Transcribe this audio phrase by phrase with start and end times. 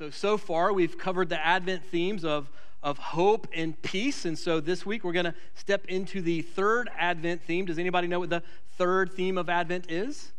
[0.00, 2.50] So, so far, we've covered the Advent themes of,
[2.82, 4.24] of hope and peace.
[4.24, 7.66] And so this week, we're going to step into the third Advent theme.
[7.66, 8.42] Does anybody know what the
[8.78, 10.32] third theme of Advent is?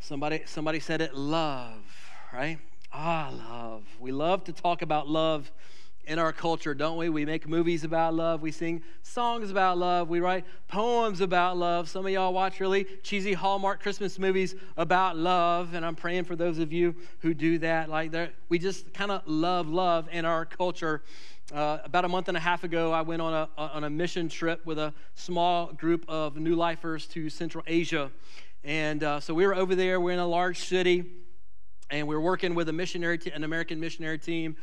[0.00, 1.82] Somebody, somebody said it love,
[2.30, 2.58] right?
[2.92, 3.84] Ah, love.
[3.98, 5.50] We love to talk about love
[6.06, 7.08] in our culture, don't we?
[7.08, 8.40] We make movies about love.
[8.40, 10.08] We sing songs about love.
[10.08, 11.88] We write poems about love.
[11.88, 16.36] Some of y'all watch really cheesy Hallmark Christmas movies about love, and I'm praying for
[16.36, 17.88] those of you who do that.
[17.88, 18.14] Like,
[18.48, 21.02] we just kind of love love in our culture.
[21.52, 24.28] Uh, about a month and a half ago, I went on a, on a mission
[24.28, 28.10] trip with a small group of new lifers to Central Asia.
[28.64, 31.04] And uh, so we were over there, we're in a large city,
[31.90, 34.56] and we we're working with a missionary, t- an American missionary team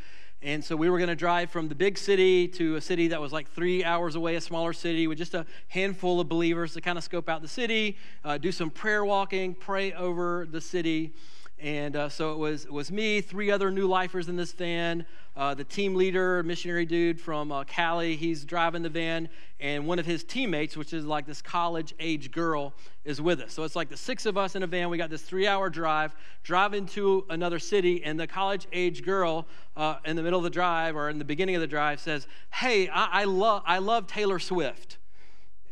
[0.44, 3.22] and so we were going to drive from the big city to a city that
[3.22, 6.82] was like three hours away, a smaller city, with just a handful of believers to
[6.82, 11.14] kind of scope out the city, uh, do some prayer walking, pray over the city.
[11.64, 15.06] And uh, so it was, it was me, three other new lifers in this van,
[15.38, 19.30] uh, the team leader, missionary dude from uh, Cali, he's driving the van,
[19.62, 22.74] and one of his teammates, which is like this college age girl,
[23.06, 23.54] is with us.
[23.54, 24.90] So it's like the six of us in a van.
[24.90, 29.48] We got this three hour drive, driving to another city, and the college age girl
[29.78, 32.28] uh, in the middle of the drive or in the beginning of the drive says,
[32.52, 34.98] Hey, I, I, love, I love Taylor Swift.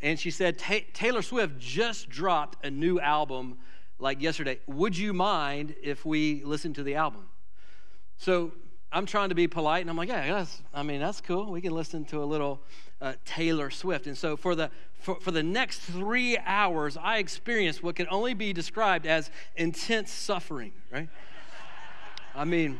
[0.01, 3.57] And she said, Taylor Swift just dropped a new album
[4.01, 4.59] like yesterday.
[4.67, 7.27] Would you mind if we listen to the album?
[8.17, 8.51] So
[8.91, 11.51] I'm trying to be polite, and I'm like, yeah, that's, I mean, that's cool.
[11.51, 12.59] We can listen to a little
[12.99, 14.07] uh, Taylor Swift.
[14.07, 18.35] And so for the for, for the next three hours, I experienced what can only
[18.35, 20.73] be described as intense suffering.
[20.91, 21.09] Right?
[22.35, 22.79] I mean,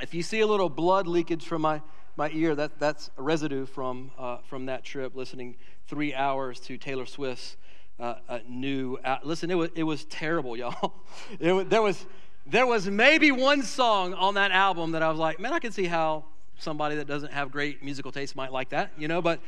[0.00, 1.80] if you see a little blood leakage from my
[2.16, 5.16] my ear, that that's a residue from uh, from that trip.
[5.16, 5.56] Listening
[5.88, 7.56] three hours to Taylor Swift's
[7.98, 8.96] uh, new.
[9.04, 10.94] Uh, listen, it was it was terrible, y'all.
[11.40, 12.06] It, there was
[12.46, 15.72] there was maybe one song on that album that I was like, man, I can
[15.72, 16.24] see how
[16.58, 19.40] somebody that doesn't have great musical taste might like that, you know, but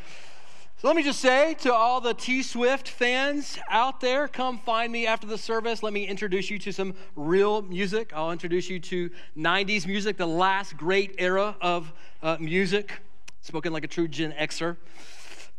[0.80, 4.92] so let me just say to all the T Swift fans out there, come find
[4.92, 5.82] me after the service.
[5.82, 8.12] Let me introduce you to some real music.
[8.14, 11.92] I'll introduce you to 90s music, the last great era of
[12.22, 13.00] uh, music,
[13.40, 14.76] spoken like a true Gen Xer.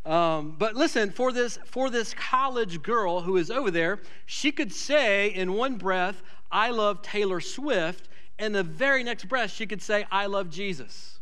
[0.05, 4.71] Um, but listen, for this, for this college girl who is over there, she could
[4.71, 6.21] say in one breath,
[6.51, 11.19] I love Taylor Swift, and the very next breath, she could say, I love Jesus.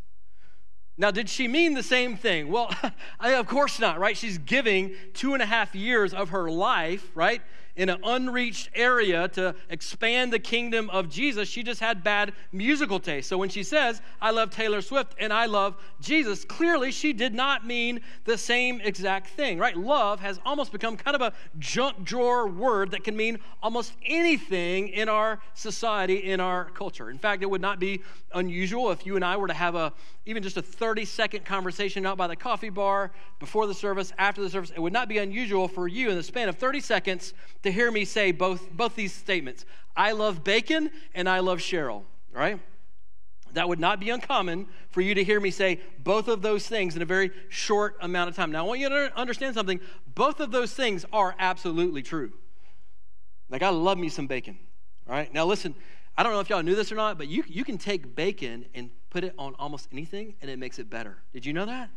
[0.96, 2.50] Now, did she mean the same thing?
[2.50, 2.74] Well,
[3.20, 4.16] of course not, right?
[4.16, 7.42] She's giving two and a half years of her life, right?
[7.78, 11.48] In an unreached area to expand the kingdom of Jesus.
[11.48, 13.28] She just had bad musical taste.
[13.28, 17.34] So when she says, I love Taylor Swift and I love Jesus, clearly she did
[17.34, 19.76] not mean the same exact thing, right?
[19.76, 24.88] Love has almost become kind of a junk drawer word that can mean almost anything
[24.88, 27.10] in our society, in our culture.
[27.10, 28.02] In fact, it would not be
[28.34, 29.92] unusual if you and I were to have a
[30.28, 33.10] even just a 30 second conversation out by the coffee bar
[33.40, 34.70] before the service, after the service.
[34.70, 37.90] It would not be unusual for you in the span of 30 seconds to hear
[37.90, 39.64] me say both, both these statements
[39.96, 42.60] I love bacon and I love Cheryl, right?
[43.54, 46.94] That would not be uncommon for you to hear me say both of those things
[46.94, 48.52] in a very short amount of time.
[48.52, 49.80] Now, I want you to understand something.
[50.14, 52.32] Both of those things are absolutely true.
[53.50, 54.58] Like, I love me some bacon.
[55.08, 55.32] All right?
[55.32, 55.74] Now, listen,
[56.16, 58.66] I don't know if y'all knew this or not, but you, you can take bacon
[58.74, 61.18] and put it on almost anything and it makes it better.
[61.32, 61.90] Did you know that?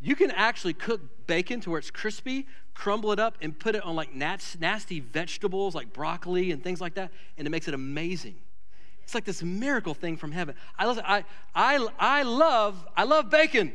[0.00, 3.82] You can actually cook bacon to where it's crispy, crumble it up, and put it
[3.82, 8.36] on like nasty vegetables like broccoli and things like that, and it makes it amazing.
[9.02, 10.54] It's like this miracle thing from heaven.
[10.78, 13.72] I love, I, I, I love, I love bacon.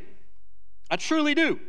[0.92, 1.60] I truly do.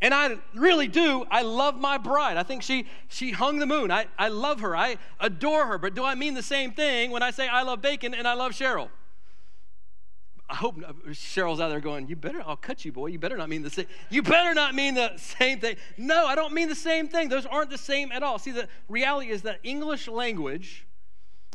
[0.00, 1.24] And I really do.
[1.30, 2.36] I love my bride.
[2.36, 3.90] I think she, she hung the moon.
[3.90, 4.76] I, I love her.
[4.76, 5.78] I adore her.
[5.78, 8.34] But do I mean the same thing when I say I love bacon and I
[8.34, 8.90] love Cheryl?
[10.54, 13.08] I hope uh, Cheryl's out there going, You better, I'll cut you, boy.
[13.08, 13.86] You better not mean the same.
[14.08, 15.74] You better not mean the same thing.
[15.98, 17.28] No, I don't mean the same thing.
[17.28, 18.38] Those aren't the same at all.
[18.38, 20.86] See, the reality is that English language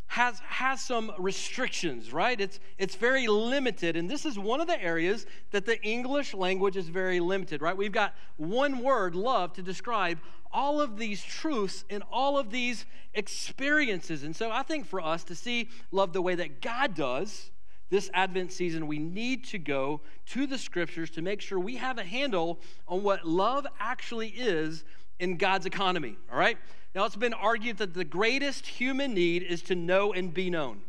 [0.08, 2.42] has, has some restrictions, right?
[2.42, 3.96] It's, it's very limited.
[3.96, 7.78] And this is one of the areas that the English language is very limited, right?
[7.78, 10.19] We've got one word, love, to describe
[10.51, 14.24] all of these truths and all of these experiences.
[14.24, 17.51] And so I think for us to see love the way that God does,
[17.89, 21.97] this Advent season, we need to go to the scriptures to make sure we have
[21.97, 24.83] a handle on what love actually is
[25.19, 26.57] in God's economy, all right?
[26.95, 30.81] Now, it's been argued that the greatest human need is to know and be known.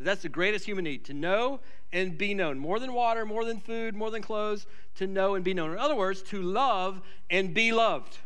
[0.00, 1.60] That's the greatest human need to know
[1.92, 2.58] and be known.
[2.58, 5.70] More than water, more than food, more than clothes, to know and be known.
[5.72, 7.00] In other words, to love
[7.30, 8.18] and be loved.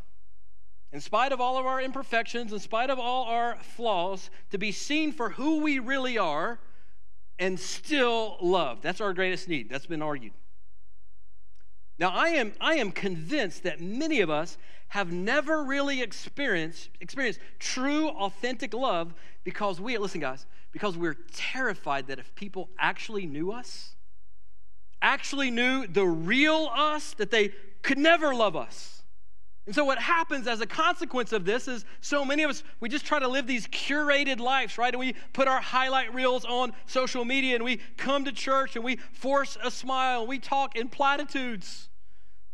[0.92, 4.72] In spite of all of our imperfections, in spite of all our flaws, to be
[4.72, 6.58] seen for who we really are
[7.38, 8.82] and still love.
[8.82, 9.70] That's our greatest need.
[9.70, 10.32] That's been argued.
[11.98, 14.56] Now, I am, I am convinced that many of us
[14.88, 19.14] have never really experienced, experienced true, authentic love
[19.44, 23.94] because we, listen, guys, because we're terrified that if people actually knew us,
[25.02, 27.52] actually knew the real us, that they
[27.82, 28.97] could never love us.
[29.68, 32.88] And so, what happens as a consequence of this is so many of us, we
[32.88, 34.94] just try to live these curated lives, right?
[34.94, 38.84] And we put our highlight reels on social media and we come to church and
[38.84, 41.90] we force a smile and we talk in platitudes.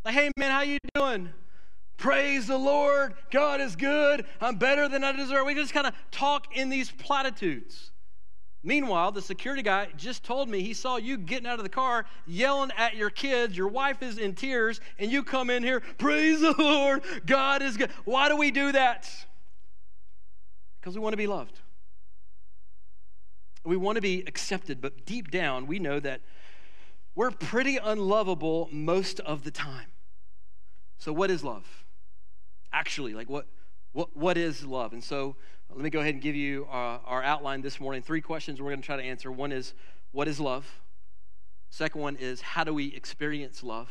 [0.05, 1.28] Like, hey, man, how you doing?
[1.99, 3.14] Praise the Lord.
[3.31, 4.26] God is good.
[4.40, 5.46] I'm better than I deserve.
[5.46, 7.93] We just kind of talk in these platitudes.
[8.66, 12.06] Meanwhile, the security guy just told me he saw you getting out of the car
[12.26, 13.55] yelling at your kids.
[13.55, 17.76] Your wife is in tears, and you come in here, praise the Lord, God is
[17.76, 17.90] good.
[18.06, 19.11] Why do we do that?
[20.81, 21.61] Because we want to be loved.
[23.64, 26.22] We want to be accepted, but deep down, we know that
[27.14, 29.87] we're pretty unlovable most of the time.
[30.96, 31.84] So, what is love?
[32.72, 33.46] Actually, like what,
[33.93, 34.94] what, what is love?
[34.94, 35.37] And so,
[35.70, 38.02] let me go ahead and give you uh, our outline this morning.
[38.02, 39.32] Three questions we're going to try to answer.
[39.32, 39.75] One is,
[40.12, 40.81] what is love?
[41.70, 43.90] Second one is, how do we experience love?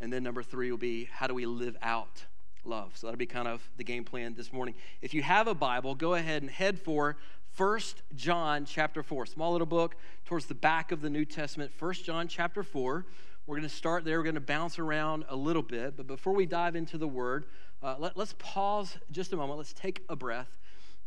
[0.00, 2.24] And then number three will be, how do we live out
[2.64, 2.92] love?
[2.96, 4.74] So that'll be kind of the game plan this morning.
[5.00, 7.16] If you have a Bible, go ahead and head for
[7.52, 9.26] First John chapter 4.
[9.26, 11.70] Small little book towards the back of the New Testament.
[11.70, 13.04] First John chapter 4.
[13.46, 14.18] We're going to start there.
[14.18, 15.96] We're going to bounce around a little bit.
[15.96, 17.44] But before we dive into the word,
[17.82, 19.58] uh, let, let's pause just a moment.
[19.58, 20.58] Let's take a breath.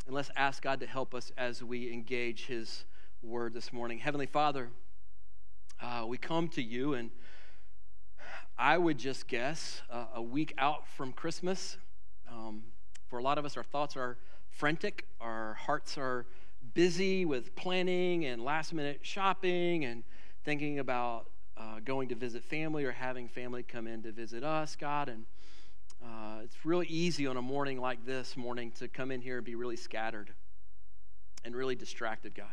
[0.06, 2.86] And let's ask God to help us as we engage His
[3.24, 3.98] word this morning.
[3.98, 4.70] Heavenly Father,
[5.82, 7.10] uh, we come to you, and
[8.56, 11.78] I would just guess uh, a week out from Christmas.
[12.32, 12.62] Um,
[13.08, 14.20] for a lot of us, our thoughts are
[14.52, 16.28] frantic, our hearts are
[16.76, 20.04] busy with planning and last minute shopping and
[20.44, 24.76] thinking about uh, going to visit family or having family come in to visit us,
[24.76, 25.10] God.
[25.10, 25.26] And
[26.04, 29.46] uh, it's really easy on a morning like this morning to come in here and
[29.46, 30.34] be really scattered
[31.44, 32.48] and really distracted, God.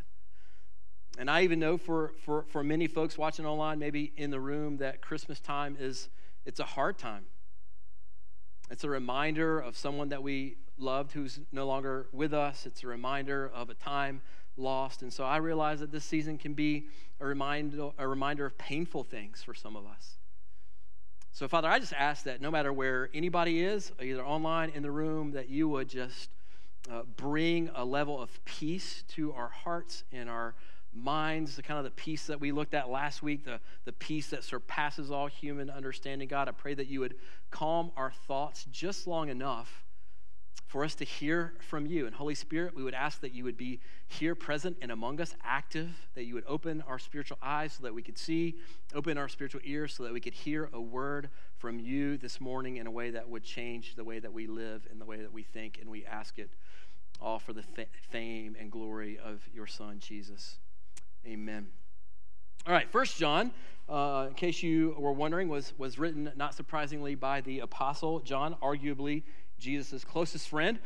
[1.18, 4.78] And I even know for, for, for many folks watching online, maybe in the room,
[4.78, 6.08] that Christmas time is
[6.44, 7.24] it's a hard time.
[8.70, 12.66] It's a reminder of someone that we loved who's no longer with us.
[12.66, 14.22] It's a reminder of a time
[14.56, 15.02] lost.
[15.02, 16.86] And so I realize that this season can be
[17.20, 20.16] a reminder, a reminder of painful things for some of us.
[21.34, 24.90] So, Father, I just ask that no matter where anybody is, either online, in the
[24.90, 26.28] room, that you would just
[26.90, 30.54] uh, bring a level of peace to our hearts and our
[30.92, 34.28] minds, the kind of the peace that we looked at last week, the, the peace
[34.28, 36.28] that surpasses all human understanding.
[36.28, 37.14] God, I pray that you would
[37.50, 39.81] calm our thoughts just long enough
[40.72, 42.06] for us to hear from you.
[42.06, 45.34] And Holy Spirit, we would ask that you would be here, present, and among us,
[45.44, 48.56] active, that you would open our spiritual eyes so that we could see,
[48.94, 51.28] open our spiritual ears so that we could hear a word
[51.58, 54.86] from you this morning in a way that would change the way that we live
[54.90, 55.78] and the way that we think.
[55.78, 56.48] And we ask it
[57.20, 57.64] all for the
[58.10, 60.56] fame and glory of your Son, Jesus.
[61.26, 61.66] Amen.
[62.66, 63.50] All right, First John,
[63.88, 68.56] uh, in case you were wondering, was, was written, not surprisingly, by the Apostle John,
[68.62, 69.22] arguably
[69.62, 70.78] Jesus' closest friend.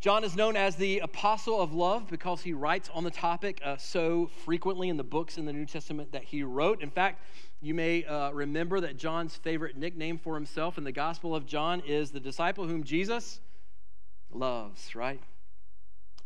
[0.00, 3.76] John is known as the apostle of love because he writes on the topic uh,
[3.76, 6.82] so frequently in the books in the New Testament that he wrote.
[6.82, 7.22] In fact,
[7.60, 11.82] you may uh, remember that John's favorite nickname for himself in the Gospel of John
[11.86, 13.40] is the disciple whom Jesus
[14.32, 15.20] loves, right?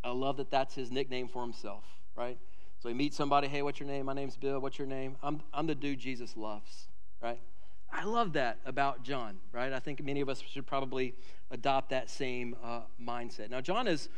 [0.05, 1.85] I love that that's his nickname for himself,
[2.15, 2.39] right?
[2.81, 4.07] So he meets somebody, hey, what's your name?
[4.07, 4.61] My name's Bill.
[4.61, 5.17] What's your name?
[5.23, 6.89] I'm, I'm the dude Jesus loves,
[7.23, 7.41] right?
[7.93, 9.73] I love that about John, right?
[9.73, 11.15] I think many of us should probably
[11.51, 13.51] adopt that same uh, mindset.
[13.51, 14.09] Now, John is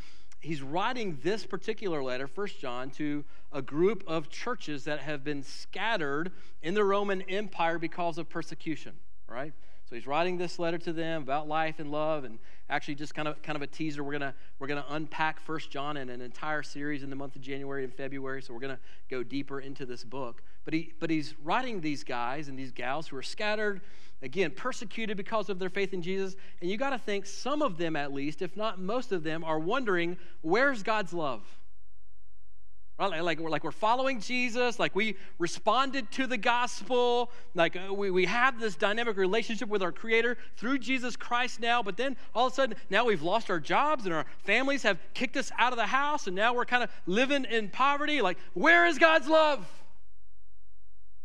[0.41, 5.43] he's writing this particular letter, First John, to a group of churches that have been
[5.43, 6.31] scattered
[6.63, 8.93] in the Roman Empire because of persecution,
[9.29, 9.53] right?
[9.89, 12.39] So he's writing this letter to them about life and love, and
[12.71, 14.03] actually just kind of kind of a teaser.
[14.03, 17.43] We're gonna we're gonna unpack First John in an entire series in the month of
[17.43, 18.41] January and February.
[18.41, 18.79] So we're gonna
[19.11, 20.43] go deeper into this book.
[20.65, 23.83] But he but he's writing these guys and these gals who are scattered,
[24.23, 26.37] again persecuted because of their faith in Jesus.
[26.61, 29.45] And you got to think some of them, at least, if not most of them,
[29.45, 31.43] are wondering where's God's love.
[32.97, 33.25] Right?
[33.25, 38.13] Like, we're, like we're following Jesus, like we responded to the gospel, like uh, we,
[38.13, 42.47] we have this dynamic relationship with our Creator through Jesus Christ now, but then all
[42.47, 45.73] of a sudden now we've lost our jobs and our families have kicked us out
[45.73, 48.23] of the house and now we're kind of living in poverty.
[48.23, 49.67] Like, where is God's love?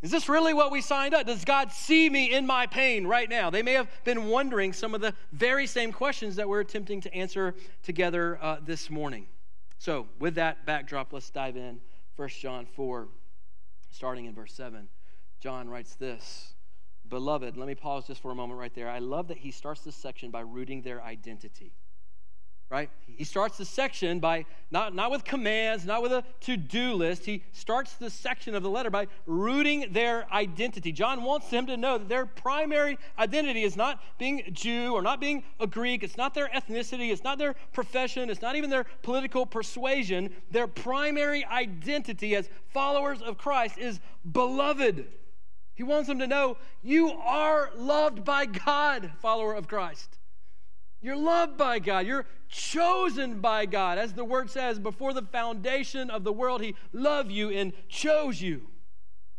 [0.02, 1.26] Is this really what we signed up?
[1.26, 3.50] Does God see me in my pain right now?
[3.50, 7.14] They may have been wondering some of the very same questions that we're attempting to
[7.14, 7.54] answer
[7.84, 9.28] together uh, this morning.
[9.78, 11.82] So, with that backdrop, let's dive in.
[12.16, 13.08] 1 John 4.
[13.92, 14.88] starting in verse 7.
[15.42, 16.54] John writes this
[17.10, 18.90] Beloved, let me pause just for a moment right there.
[18.90, 21.74] I love that he starts this section by rooting their identity
[22.70, 22.90] right?
[23.08, 27.26] He starts the section by not, not with commands, not with a to do list.
[27.26, 30.92] He starts the section of the letter by rooting their identity.
[30.92, 35.20] John wants them to know that their primary identity is not being Jew or not
[35.20, 36.04] being a Greek.
[36.04, 37.12] It's not their ethnicity.
[37.12, 38.30] It's not their profession.
[38.30, 40.30] It's not even their political persuasion.
[40.52, 44.00] Their primary identity as followers of Christ is
[44.32, 45.08] beloved.
[45.74, 50.19] He wants them to know you are loved by God, follower of Christ.
[51.02, 52.06] You're loved by God.
[52.06, 53.98] You're chosen by God.
[53.98, 58.42] As the word says, before the foundation of the world, He loved you and chose
[58.42, 58.68] you.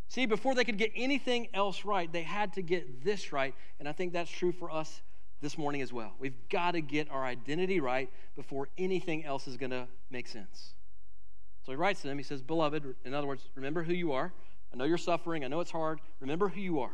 [0.08, 3.54] See, before they could get anything else right, they had to get this right.
[3.78, 5.02] And I think that's true for us
[5.40, 6.12] this morning as well.
[6.18, 10.74] We've got to get our identity right before anything else is going to make sense.
[11.64, 14.32] So he writes to them, he says, Beloved, in other words, remember who you are.
[14.72, 15.44] I know you're suffering.
[15.44, 16.00] I know it's hard.
[16.20, 16.92] Remember who you are.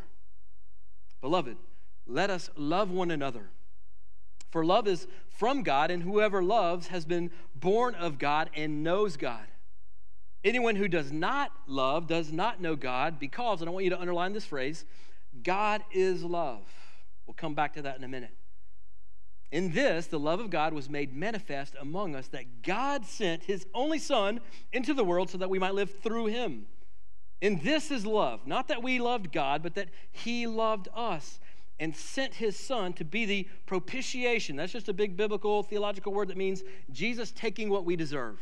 [1.21, 1.57] Beloved,
[2.07, 3.49] let us love one another.
[4.57, 9.19] For love is from God, and whoever loves has been born of God and knows
[9.19, 9.47] God.
[10.45, 14.01] Anyone who does not love does not know God because, and I want you to
[14.01, 14.87] underline this phrase,
[15.43, 16.63] God is love.
[17.27, 18.35] We'll come back to that in a minute.
[19.53, 23.67] In this, the love of God was made manifest among us that God sent his
[23.75, 24.41] only Son
[24.73, 26.65] into the world so that we might live through him.
[27.43, 31.41] And this is love, not that we loved God, but that he loved us
[31.79, 34.57] and sent his son to be the propitiation.
[34.57, 38.41] That's just a big biblical theological word that means Jesus taking what we deserve.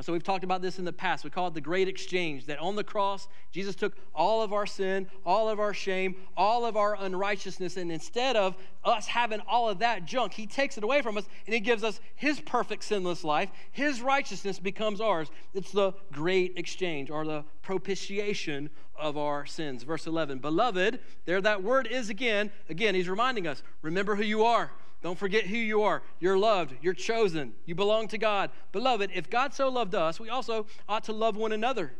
[0.00, 1.24] So we've talked about this in the past.
[1.24, 4.66] We call it the great exchange that on the cross, Jesus took all of our
[4.66, 9.68] sin, all of our shame, all of our unrighteousness, and instead of us having all
[9.68, 12.84] of that junk, he takes it away from us and he gives us his perfect
[12.84, 13.50] sinless life.
[13.72, 15.30] His righteousness becomes ours.
[15.52, 19.82] It's the great exchange or the propitiation of our sins.
[19.82, 22.52] Verse 11, beloved, there that word is again.
[22.68, 24.70] Again, he's reminding us remember who you are.
[25.02, 26.02] Don't forget who you are.
[26.18, 26.74] You're loved.
[26.82, 27.52] You're chosen.
[27.66, 28.50] You belong to God.
[28.72, 31.92] Beloved, if God so loved us, we also ought to love one another.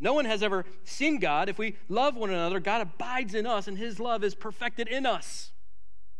[0.00, 1.48] No one has ever seen God.
[1.48, 5.04] If we love one another, God abides in us, and his love is perfected in
[5.04, 5.50] us.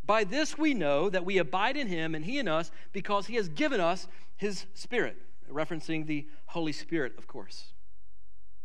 [0.04, 3.36] By this we know that we abide in him and he in us because he
[3.36, 5.16] has given us his Spirit,
[5.52, 7.72] referencing the Holy Spirit, of course.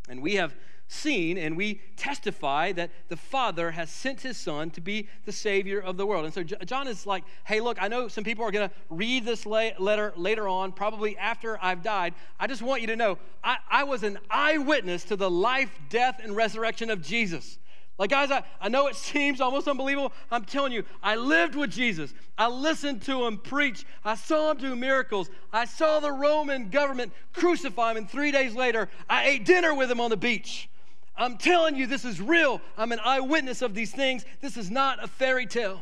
[0.08, 0.56] And we have
[0.94, 5.80] seen and we testify that the Father has sent his Son to be the Savior
[5.80, 6.26] of the world.
[6.26, 9.26] And so John is like, hey, look, I know some people are going to read
[9.26, 12.14] this letter later on, probably after I've died.
[12.40, 16.20] I just want you to know I, I was an eyewitness to the life, death,
[16.24, 17.58] and resurrection of Jesus.
[18.00, 20.14] Like, guys, I, I know it seems almost unbelievable.
[20.32, 22.14] I'm telling you, I lived with Jesus.
[22.38, 23.86] I listened to him preach.
[24.04, 25.30] I saw him do miracles.
[25.52, 29.92] I saw the Roman government crucify him, and three days later, I ate dinner with
[29.92, 30.70] him on the beach.
[31.16, 32.62] I'm telling you, this is real.
[32.78, 34.26] I'm an eyewitness of these things.
[34.42, 35.82] This is not a fairy tale.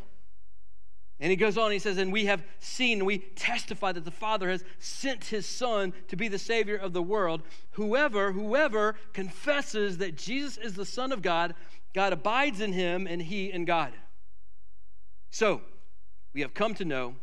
[1.21, 4.50] And he goes on, he says, And we have seen, we testify that the Father
[4.50, 7.43] has sent his Son to be the Savior of the world.
[7.71, 11.53] Whoever, whoever confesses that Jesus is the Son of God,
[11.93, 13.93] God abides in him and he in God.
[15.29, 15.61] So,
[16.33, 17.15] we have come to know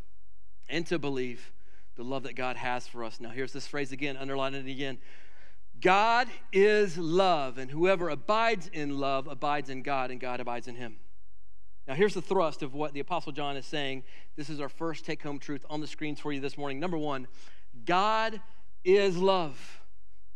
[0.68, 1.50] and to believe
[1.96, 3.20] the love that God has for us.
[3.20, 4.98] Now, here's this phrase again, underline it again.
[5.80, 10.75] God is love, and whoever abides in love abides in God, and God abides in
[10.75, 10.97] him.
[11.87, 14.02] Now, here's the thrust of what the Apostle John is saying.
[14.37, 16.80] This is our first take home truth on the screens for you this morning.
[16.80, 17.26] Number one,
[17.87, 18.40] God
[18.85, 19.80] is love.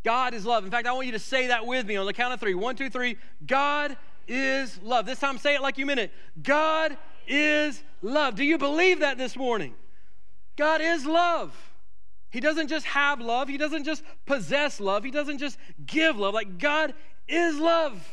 [0.05, 0.65] God is love.
[0.65, 2.55] In fact, I want you to say that with me on the count of three.
[2.55, 3.17] One, two, three.
[3.47, 3.97] God
[4.27, 5.07] is love.
[5.07, 6.13] This time, say it like you mean it.
[6.43, 6.97] God
[7.29, 8.35] is love.
[8.35, 9.75] Do you believe that this morning?
[10.57, 11.55] God is love.
[12.33, 16.35] He doesn't just have love, He doesn't just possess love, He doesn't just give love.
[16.35, 16.95] Like God
[17.29, 18.09] is love.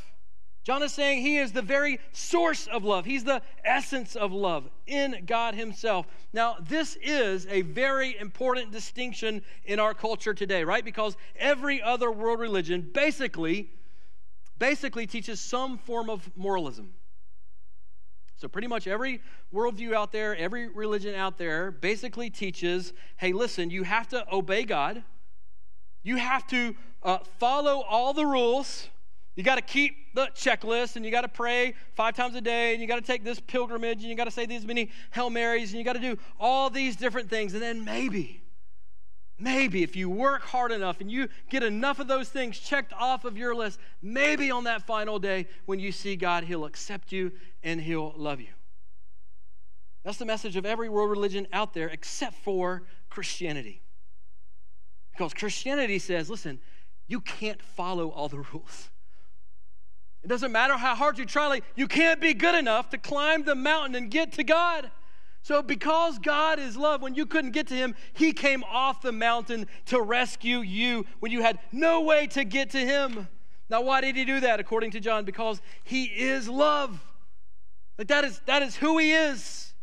[0.65, 4.69] John is saying He is the very source of love, He's the essence of love
[4.85, 6.05] in God Himself.
[6.33, 10.83] Now, this is a very important distinction in our culture today, right?
[10.83, 13.71] Because every other world religion basically
[14.59, 16.91] basically teaches some form of moralism.
[18.39, 19.21] So, pretty much every
[19.53, 24.63] worldview out there, every religion out there basically teaches hey, listen, you have to obey
[24.63, 25.03] God,
[26.03, 28.87] you have to uh, follow all the rules.
[29.35, 32.73] You got to keep the checklist and you got to pray five times a day
[32.73, 35.29] and you got to take this pilgrimage and you got to say these many Hail
[35.29, 37.53] Marys and you got to do all these different things.
[37.53, 38.41] And then maybe,
[39.39, 43.25] maybe if you work hard enough and you get enough of those things checked off
[43.25, 47.31] of your list, maybe on that final day when you see God, He'll accept you
[47.63, 48.49] and He'll love you.
[50.03, 53.81] That's the message of every world religion out there except for Christianity.
[55.11, 56.59] Because Christianity says, listen,
[57.07, 58.89] you can't follow all the rules.
[60.23, 63.43] It doesn't matter how hard you try, like, you can't be good enough to climb
[63.43, 64.91] the mountain and get to God.
[65.49, 69.11] So, because God is love, when you couldn't get to Him, He came off the
[69.11, 73.27] mountain to rescue you when you had no way to get to Him.
[73.67, 75.25] Now, why did He do that, according to John?
[75.25, 77.03] Because He is love.
[77.97, 79.73] Like, that is, that is who He is.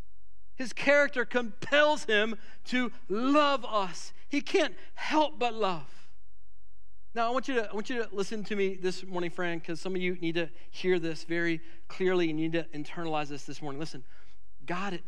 [0.55, 4.13] His character compels Him to love us.
[4.29, 5.91] He can't help but love.
[7.13, 9.61] Now, I want you to, I want you to listen to me this morning, friend,
[9.61, 13.27] because some of you need to hear this very clearly and you need to internalize
[13.27, 13.81] this this morning.
[13.81, 14.05] Listen,
[14.65, 15.01] God,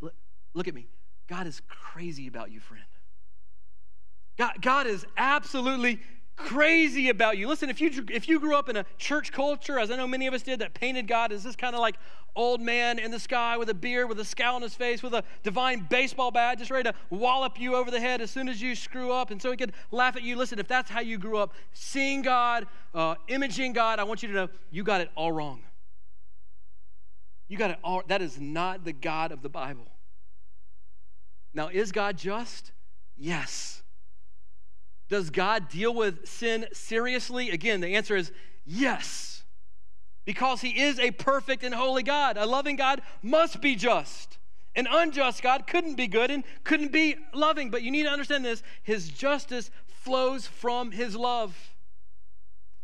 [0.55, 0.89] look at me.
[1.29, 2.85] God is crazy about you, friend.
[4.39, 6.01] God, God is absolutely
[6.37, 7.49] crazy about you.
[7.49, 10.27] Listen, if you if you grew up in a church culture, as I know many
[10.27, 11.97] of us did, that painted God as this kind of like
[12.37, 15.13] old man in the sky with a beard, with a scowl on his face, with
[15.13, 18.63] a divine baseball bat, just ready to wallop you over the head as soon as
[18.63, 20.37] you screw up, and so he could laugh at you.
[20.37, 24.29] Listen, if that's how you grew up, seeing God, uh, imaging God, I want you
[24.29, 25.63] to know you got it all wrong.
[27.49, 28.03] You got it all.
[28.07, 29.89] That is not the God of the Bible.
[31.55, 32.73] Now, is God just?
[33.17, 33.83] Yes.
[35.09, 37.51] Does God deal with sin seriously?
[37.51, 38.31] Again, the answer is
[38.67, 39.43] yes.
[40.25, 42.37] Because he is a perfect and holy God.
[42.37, 44.39] A loving God must be just.
[44.77, 47.71] An unjust God couldn't be good and couldn't be loving.
[47.71, 51.57] But you need to understand this his justice flows from his love.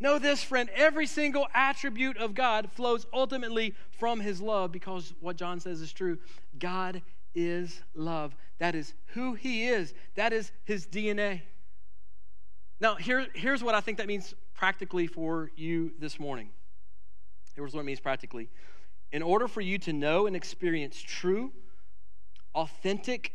[0.00, 5.36] Know this, friend, every single attribute of God flows ultimately from his love because what
[5.36, 6.18] John says is true.
[6.58, 7.02] God
[7.34, 8.34] is love.
[8.58, 11.42] That is who he is, that is his DNA.
[12.80, 16.50] Now, here, here's what I think that means practically for you this morning.
[17.54, 18.50] Here's what it means practically.
[19.12, 21.52] In order for you to know and experience true,
[22.54, 23.32] authentic,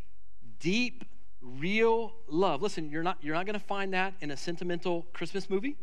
[0.60, 1.06] deep,
[1.42, 2.62] real love.
[2.62, 5.78] Listen, you're not, you're not going to find that in a sentimental Christmas movie.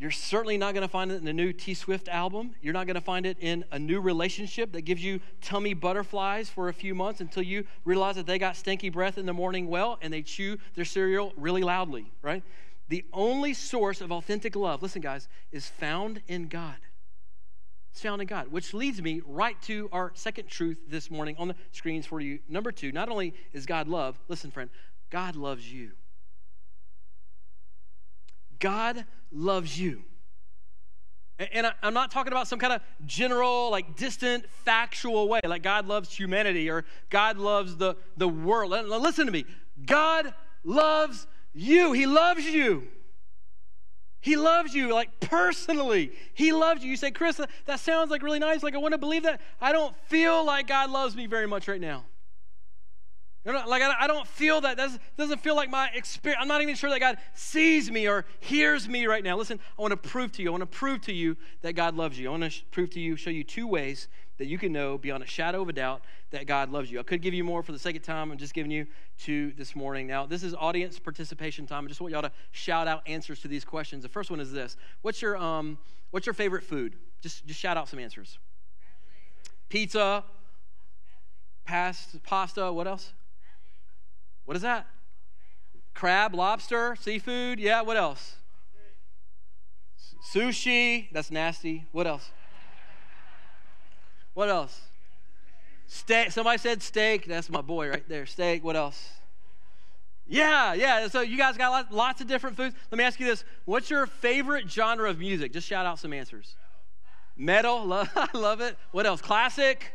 [0.00, 2.54] You're certainly not going to find it in the new T Swift album.
[2.62, 6.48] You're not going to find it in a new relationship that gives you tummy butterflies
[6.48, 9.68] for a few months until you realize that they got stinky breath in the morning
[9.68, 12.42] well and they chew their cereal really loudly, right?
[12.88, 16.78] The only source of authentic love, listen, guys, is found in God.
[17.92, 21.48] It's found in God, which leads me right to our second truth this morning on
[21.48, 22.38] the screens for you.
[22.48, 24.70] Number two, not only is God love, listen, friend,
[25.10, 25.90] God loves you.
[28.60, 30.02] God loves you.
[31.38, 35.86] And I'm not talking about some kind of general, like distant, factual way, like God
[35.86, 38.70] loves humanity or God loves the, the world.
[38.70, 39.46] Listen to me.
[39.86, 41.92] God loves you.
[41.92, 42.88] He loves you.
[44.20, 46.12] He loves you, like personally.
[46.34, 46.90] He loves you.
[46.90, 48.62] You say, Chris, that sounds like really nice.
[48.62, 49.40] Like, I want to believe that.
[49.62, 52.04] I don't feel like God loves me very much right now.
[53.44, 54.76] Like, I don't feel that.
[54.76, 56.40] That doesn't feel like my experience.
[56.42, 59.38] I'm not even sure that God sees me or hears me right now.
[59.38, 60.48] Listen, I want to prove to you.
[60.48, 62.28] I want to prove to you that God loves you.
[62.28, 65.22] I want to prove to you, show you two ways that you can know beyond
[65.22, 67.00] a shadow of a doubt that God loves you.
[67.00, 68.30] I could give you more for the sake of time.
[68.30, 68.86] I'm just giving you
[69.18, 70.06] two this morning.
[70.06, 71.84] Now, this is audience participation time.
[71.84, 74.02] I just want y'all to shout out answers to these questions.
[74.02, 75.78] The first one is this What's your, um,
[76.10, 76.96] what's your favorite food?
[77.22, 78.38] Just, just shout out some answers.
[79.70, 80.24] Pizza,
[81.64, 83.12] past, pasta, what else?
[84.44, 84.86] What is that?
[85.94, 87.60] Crab, lobster, seafood.
[87.60, 88.36] Yeah, what else?
[90.32, 91.08] Sushi.
[91.12, 91.86] That's nasty.
[91.92, 92.30] What else?
[94.34, 94.80] What else?
[95.86, 96.30] Steak.
[96.30, 97.26] Somebody said steak.
[97.26, 98.26] That's my boy right there.
[98.26, 98.62] Steak.
[98.62, 99.10] What else?
[100.26, 101.08] Yeah, yeah.
[101.08, 102.76] So you guys got lots of different foods.
[102.90, 105.52] Let me ask you this: What's your favorite genre of music?
[105.52, 106.54] Just shout out some answers.
[107.36, 107.84] Metal.
[107.84, 108.76] Love, love it.
[108.92, 109.20] What else?
[109.20, 109.92] Classic.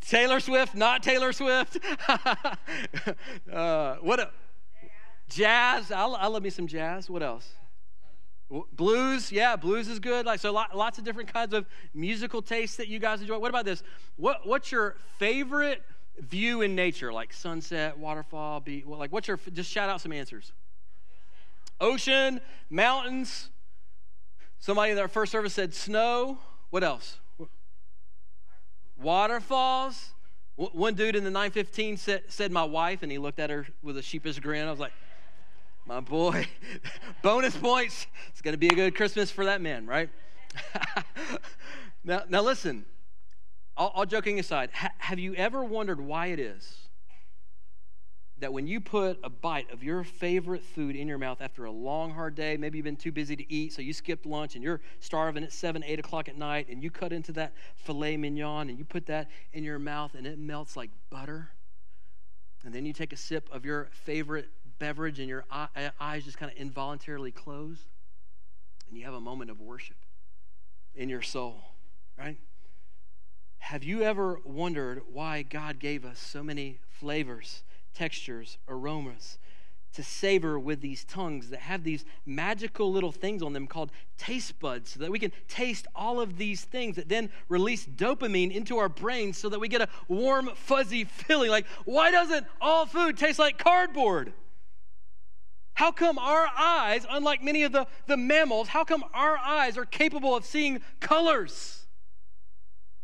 [0.00, 1.78] Taylor Swift, not Taylor Swift.
[3.52, 4.20] uh, what?
[4.20, 4.30] A,
[5.28, 5.90] jazz.
[5.90, 7.10] I, I love me some jazz.
[7.10, 7.48] What else?
[8.72, 10.24] Blues, yeah, blues is good.
[10.24, 13.38] Like so, lots of different kinds of musical tastes that you guys enjoy.
[13.38, 13.82] What about this?
[14.16, 15.82] What What's your favorite
[16.18, 17.12] view in nature?
[17.12, 18.86] Like sunset, waterfall, beach.
[18.86, 19.38] Like what's your?
[19.52, 20.52] Just shout out some answers.
[21.78, 23.50] Ocean, mountains.
[24.60, 26.38] Somebody in our first service said snow.
[26.70, 27.18] What else?
[29.00, 30.10] Waterfalls.
[30.56, 33.96] One dude in the 915 said, said my wife, and he looked at her with
[33.96, 34.66] a sheepish grin.
[34.66, 34.92] I was like,
[35.86, 36.46] my boy,
[37.22, 38.06] bonus points.
[38.28, 40.10] It's going to be a good Christmas for that man, right?
[42.04, 42.84] now, now listen,
[43.76, 46.87] all, all joking aside, ha- have you ever wondered why it is
[48.40, 51.70] that when you put a bite of your favorite food in your mouth after a
[51.70, 54.62] long, hard day, maybe you've been too busy to eat, so you skipped lunch and
[54.62, 58.68] you're starving at 7, 8 o'clock at night, and you cut into that filet mignon
[58.68, 61.50] and you put that in your mouth and it melts like butter.
[62.64, 64.48] And then you take a sip of your favorite
[64.78, 65.66] beverage and your uh,
[66.00, 67.78] eyes just kind of involuntarily close,
[68.88, 69.96] and you have a moment of worship.
[70.94, 71.62] in your soul,
[72.18, 72.38] right?
[73.58, 77.62] Have you ever wondered why God gave us so many flavors,
[77.98, 79.38] textures, aromas
[79.94, 84.60] to savor with these tongues that have these magical little things on them called taste
[84.60, 88.78] buds so that we can taste all of these things that then release dopamine into
[88.78, 91.50] our brains so that we get a warm, fuzzy feeling?
[91.50, 94.32] Like, why doesn't all food taste like cardboard?
[95.74, 99.84] How come our eyes, unlike many of the, the mammals, how come our eyes are
[99.84, 101.87] capable of seeing colors?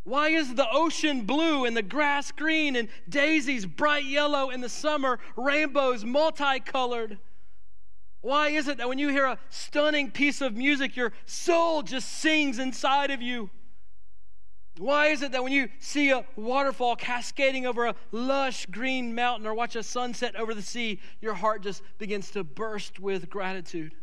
[0.04, 4.68] Why is the ocean blue and the grass green and daisies bright yellow in the
[4.68, 7.18] summer, rainbows multicolored?
[8.20, 12.10] Why is it that when you hear a stunning piece of music, your soul just
[12.10, 13.50] sings inside of you?
[14.78, 19.46] Why is it that when you see a waterfall cascading over a lush green mountain
[19.46, 23.94] or watch a sunset over the sea, your heart just begins to burst with gratitude?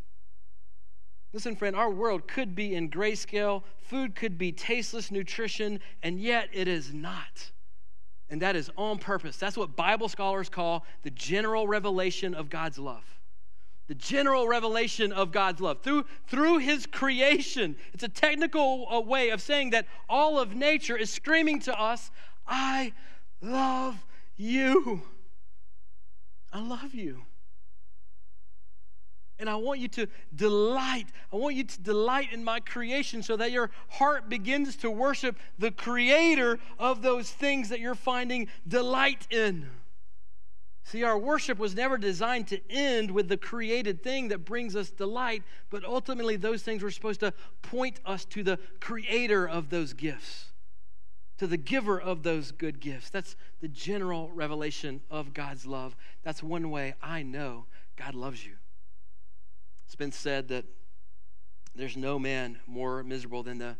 [1.33, 6.49] Listen, friend, our world could be in grayscale, food could be tasteless nutrition, and yet
[6.51, 7.51] it is not.
[8.29, 9.37] And that is on purpose.
[9.37, 13.03] That's what Bible scholars call the general revelation of God's love
[13.91, 17.75] the general revelation of God's love through, through His creation.
[17.93, 22.09] It's a technical uh, way of saying that all of nature is screaming to us,
[22.47, 22.93] I
[23.41, 24.05] love
[24.37, 25.01] you.
[26.53, 27.23] I love you.
[29.41, 31.07] And I want you to delight.
[31.33, 35.35] I want you to delight in my creation so that your heart begins to worship
[35.57, 39.67] the creator of those things that you're finding delight in.
[40.83, 44.91] See, our worship was never designed to end with the created thing that brings us
[44.91, 49.93] delight, but ultimately, those things were supposed to point us to the creator of those
[49.93, 50.51] gifts,
[51.37, 53.09] to the giver of those good gifts.
[53.09, 55.95] That's the general revelation of God's love.
[56.23, 58.53] That's one way I know God loves you.
[59.91, 60.63] It's been said that
[61.75, 63.75] there's no man more miserable than the,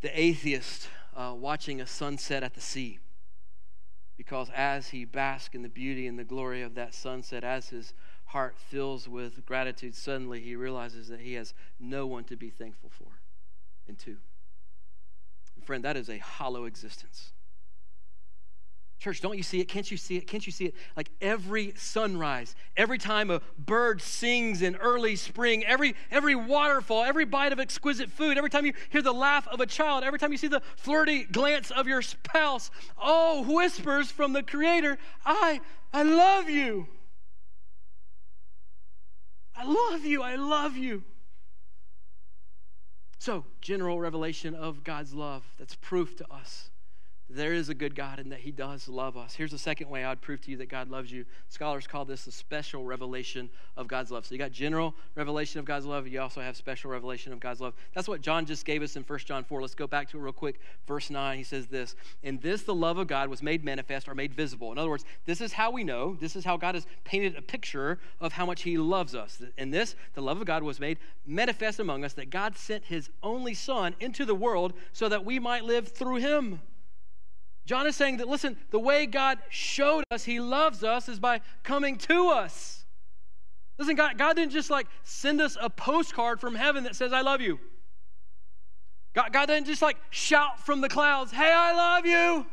[0.00, 2.98] the atheist uh, watching a sunset at the sea
[4.16, 7.94] because as he basks in the beauty and the glory of that sunset, as his
[8.24, 12.90] heart fills with gratitude, suddenly he realizes that he has no one to be thankful
[12.90, 13.20] for.
[13.86, 14.16] And two,
[15.62, 17.33] friend, that is a hollow existence.
[18.98, 19.66] Church, don't you see it?
[19.66, 20.26] Can't you see it?
[20.26, 20.74] Can't you see it?
[20.96, 27.24] Like every sunrise, every time a bird sings in early spring, every, every waterfall, every
[27.24, 30.32] bite of exquisite food, every time you hear the laugh of a child, every time
[30.32, 35.60] you see the flirty glance of your spouse, all whispers from the Creator, I,
[35.92, 36.86] I love you.
[39.56, 40.22] I love you.
[40.22, 41.04] I love you.
[43.18, 46.70] So, general revelation of God's love that's proof to us
[47.30, 49.34] there is a good God and that He does love us.
[49.34, 51.24] Here's the second way I'd prove to you that God loves you.
[51.48, 54.26] Scholars call this the special revelation of God's love.
[54.26, 56.06] So you got general revelation of God's love.
[56.06, 57.72] You also have special revelation of God's love.
[57.94, 59.62] That's what John just gave us in 1 John 4.
[59.62, 60.60] Let's go back to it real quick.
[60.86, 64.14] Verse 9, he says this In this, the love of God was made manifest or
[64.14, 64.70] made visible.
[64.70, 67.42] In other words, this is how we know, this is how God has painted a
[67.42, 69.42] picture of how much He loves us.
[69.56, 73.08] In this, the love of God was made manifest among us that God sent His
[73.22, 76.60] only Son into the world so that we might live through Him.
[77.66, 81.40] John is saying that, listen, the way God showed us he loves us is by
[81.62, 82.84] coming to us.
[83.78, 87.22] Listen, God, God didn't just like send us a postcard from heaven that says, I
[87.22, 87.58] love you.
[89.14, 92.46] God, God didn't just like shout from the clouds, Hey, I love you.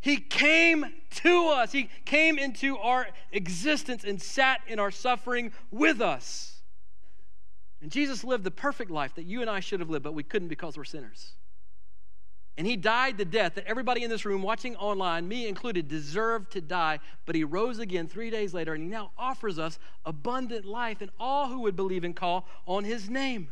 [0.00, 6.00] He came to us, He came into our existence and sat in our suffering with
[6.00, 6.62] us.
[7.80, 10.22] And Jesus lived the perfect life that you and I should have lived, but we
[10.22, 11.32] couldn't because we're sinners.
[12.58, 16.50] And he died the death that everybody in this room watching online, me included, deserved
[16.52, 16.98] to die.
[17.24, 21.12] But he rose again three days later, and he now offers us abundant life and
[21.20, 23.48] all who would believe and call on his name.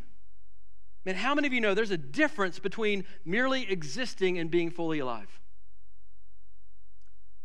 [1.05, 4.99] Man, how many of you know there's a difference between merely existing and being fully
[4.99, 5.39] alive?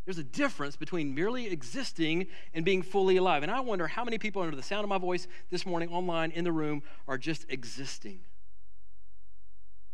[0.04, 3.44] There's a difference between merely existing and being fully alive.
[3.44, 6.32] And I wonder how many people, under the sound of my voice this morning online
[6.32, 8.18] in the room, are just existing.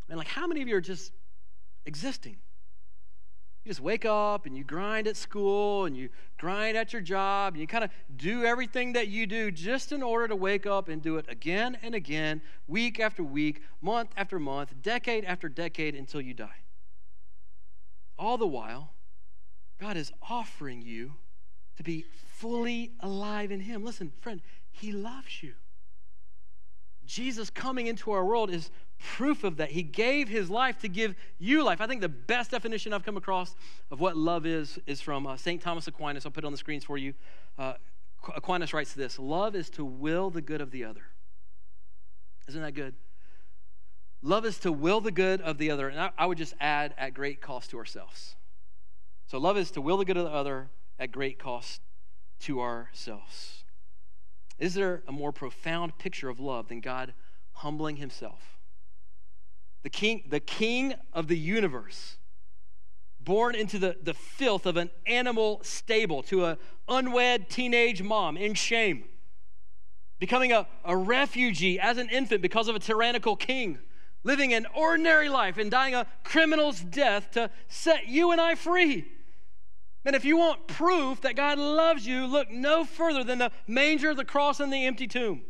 [0.08, 1.12] And like, how many of you are just
[1.88, 2.36] existing.
[3.64, 7.54] You just wake up and you grind at school and you grind at your job
[7.54, 10.88] and you kind of do everything that you do just in order to wake up
[10.88, 15.94] and do it again and again, week after week, month after month, decade after decade
[15.94, 16.62] until you die.
[18.18, 18.92] All the while,
[19.80, 21.14] God is offering you
[21.76, 23.84] to be fully alive in Him.
[23.84, 25.54] Listen, friend, He loves you.
[27.08, 29.70] Jesus coming into our world is proof of that.
[29.70, 31.80] He gave his life to give you life.
[31.80, 33.56] I think the best definition I've come across
[33.90, 35.60] of what love is is from uh, St.
[35.60, 36.26] Thomas Aquinas.
[36.26, 37.14] I'll put it on the screens for you.
[37.58, 37.74] Uh,
[38.36, 41.00] Aquinas writes this Love is to will the good of the other.
[42.46, 42.94] Isn't that good?
[44.20, 45.88] Love is to will the good of the other.
[45.88, 48.36] And I, I would just add, at great cost to ourselves.
[49.28, 50.68] So, love is to will the good of the other
[50.98, 51.80] at great cost
[52.40, 53.57] to ourselves.
[54.58, 57.14] Is there a more profound picture of love than God
[57.52, 58.58] humbling himself?
[59.82, 62.16] The king, the king of the universe,
[63.20, 66.56] born into the, the filth of an animal stable to an
[66.88, 69.04] unwed teenage mom in shame,
[70.18, 73.78] becoming a, a refugee as an infant because of a tyrannical king
[74.24, 79.06] living an ordinary life and dying a criminal's death to set you and I free.
[80.04, 84.14] And if you want proof that God loves you, look no further than the manger,
[84.14, 85.42] the cross, and the empty tomb.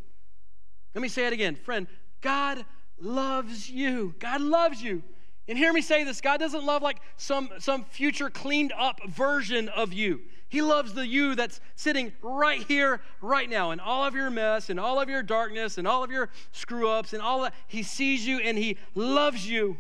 [0.95, 1.55] Let me say it again.
[1.55, 1.87] Friend,
[2.21, 2.65] God
[3.01, 4.15] loves you.
[4.19, 5.03] God loves you.
[5.47, 9.69] And hear me say this God doesn't love like some, some future cleaned up version
[9.69, 10.21] of you.
[10.51, 14.71] He loves the you that's sitting right here, right now, in all of your mess,
[14.71, 17.55] and all of your darkness, and all of your screw ups, and all that.
[17.67, 19.77] He sees you and He loves you.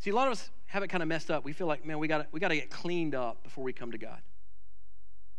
[0.00, 1.44] See, a lot of us have it kind of messed up.
[1.44, 3.92] We feel like, man, we got we got to get cleaned up before we come
[3.92, 4.20] to God.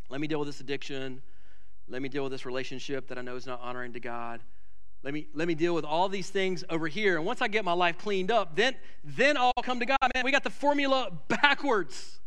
[0.09, 1.21] Let me deal with this addiction.
[1.89, 4.39] Let me deal with this relationship that I know is not honoring to God.
[5.03, 7.17] Let me, let me deal with all these things over here.
[7.17, 9.97] And once I get my life cleaned up, then, then I'll come to God.
[10.15, 12.21] Man, we got the formula backwards.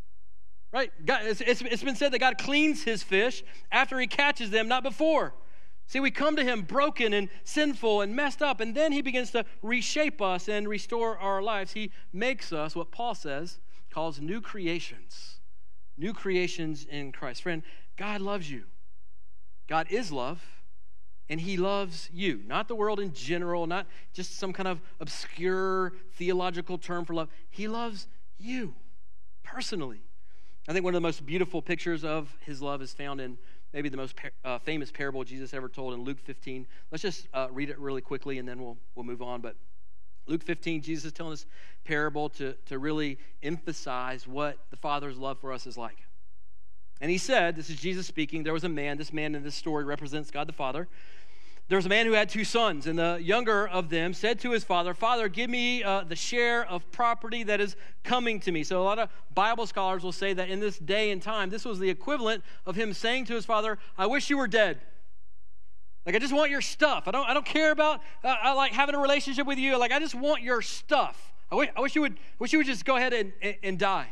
[0.70, 0.92] Right?
[1.04, 3.42] God, it's, it's, it's been said that God cleans his fish
[3.72, 5.32] after he catches them, not before.
[5.88, 9.30] See, we come to him broken and sinful and messed up, and then he begins
[9.30, 11.72] to reshape us and restore our lives.
[11.72, 13.58] He makes us, what Paul says,
[13.90, 15.40] calls new creations.
[15.96, 17.42] New creations in Christ.
[17.42, 17.62] Friend,
[17.96, 18.64] God loves you.
[19.66, 20.42] God is love,
[21.30, 22.42] and he loves you.
[22.46, 27.30] Not the world in general, not just some kind of obscure theological term for love.
[27.48, 28.74] He loves you
[29.42, 30.02] personally.
[30.68, 33.38] I think one of the most beautiful pictures of his love is found in
[33.72, 36.66] maybe the most uh, famous parable Jesus ever told in Luke 15.
[36.90, 39.40] Let's just uh, read it really quickly and then we'll, we'll move on.
[39.40, 39.56] But
[40.26, 41.46] Luke 15, Jesus is telling this
[41.84, 45.98] parable to, to really emphasize what the Father's love for us is like.
[47.00, 49.54] And he said, This is Jesus speaking, there was a man, this man in this
[49.54, 50.88] story represents God the Father,
[51.68, 54.52] there was a man who had two sons, and the younger of them said to
[54.52, 58.64] his father, Father, give me uh, the share of property that is coming to me.
[58.64, 61.66] So, a lot of Bible scholars will say that in this day and time, this
[61.66, 64.80] was the equivalent of him saying to his father, I wish you were dead.
[66.06, 67.06] Like, I just want your stuff.
[67.06, 69.76] I don't, I don't care about uh, I like having a relationship with you.
[69.76, 71.34] Like, I just want your stuff.
[71.52, 73.78] I wish, I wish, you, would, wish you would just go ahead and, and, and
[73.78, 74.08] die.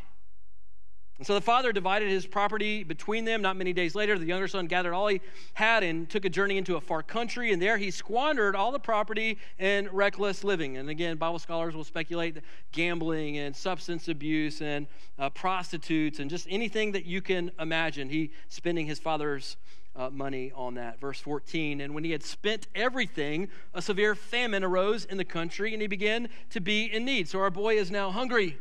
[1.19, 3.41] And so the father divided his property between them.
[3.41, 5.23] Not many days later, the younger son gathered all he
[5.55, 7.53] had and took a journey into a far country.
[7.53, 10.77] And there he squandered all the property in reckless living.
[10.77, 14.87] And again, Bible scholars will speculate that gambling and substance abuse and
[15.19, 18.11] uh, prostitutes and just anything that you can imagine.
[18.11, 19.57] He spending his father's
[19.97, 21.01] uh, money on that.
[21.01, 25.73] Verse 14, and when he had spent everything, a severe famine arose in the country,
[25.73, 27.29] and he began to be in need.
[27.29, 28.59] So our boy is now hungry.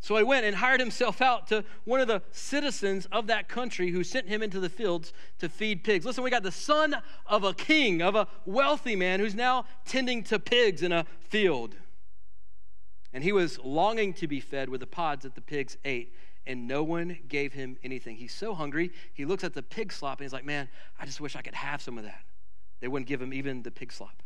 [0.00, 3.90] So he went and hired himself out to one of the citizens of that country
[3.90, 6.06] who sent him into the fields to feed pigs.
[6.06, 10.22] Listen, we got the son of a king, of a wealthy man who's now tending
[10.24, 11.74] to pigs in a field.
[13.12, 16.14] And he was longing to be fed with the pods that the pigs ate,
[16.46, 18.16] and no one gave him anything.
[18.16, 21.20] He's so hungry, he looks at the pig slop and he's like, Man, I just
[21.20, 22.22] wish I could have some of that.
[22.80, 24.22] They wouldn't give him even the pig slop.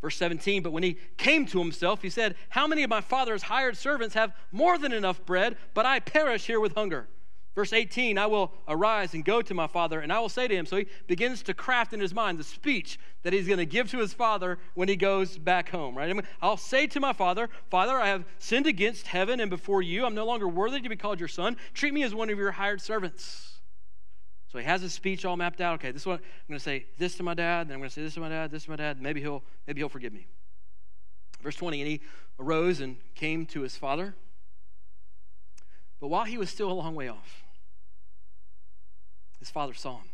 [0.00, 3.42] Verse 17, but when he came to himself, he said, How many of my father's
[3.42, 7.08] hired servants have more than enough bread, but I perish here with hunger?
[7.58, 10.54] Verse 18, I will arise and go to my father, and I will say to
[10.54, 10.64] him.
[10.64, 13.90] So he begins to craft in his mind the speech that he's going to give
[13.90, 16.24] to his father when he goes back home, right?
[16.40, 20.06] I'll say to my father, Father, I have sinned against heaven and before you.
[20.06, 21.56] I'm no longer worthy to be called your son.
[21.74, 23.57] Treat me as one of your hired servants.
[24.50, 25.74] So he has his speech all mapped out.
[25.74, 27.90] Okay, this is what I'm going to say this to my dad, then I'm going
[27.90, 29.00] to say this to my dad, this to my dad.
[29.00, 30.26] Maybe he'll maybe he'll forgive me.
[31.42, 32.00] Verse 20, and he
[32.40, 34.14] arose and came to his father.
[36.00, 37.44] But while he was still a long way off,
[39.38, 40.08] his father saw him.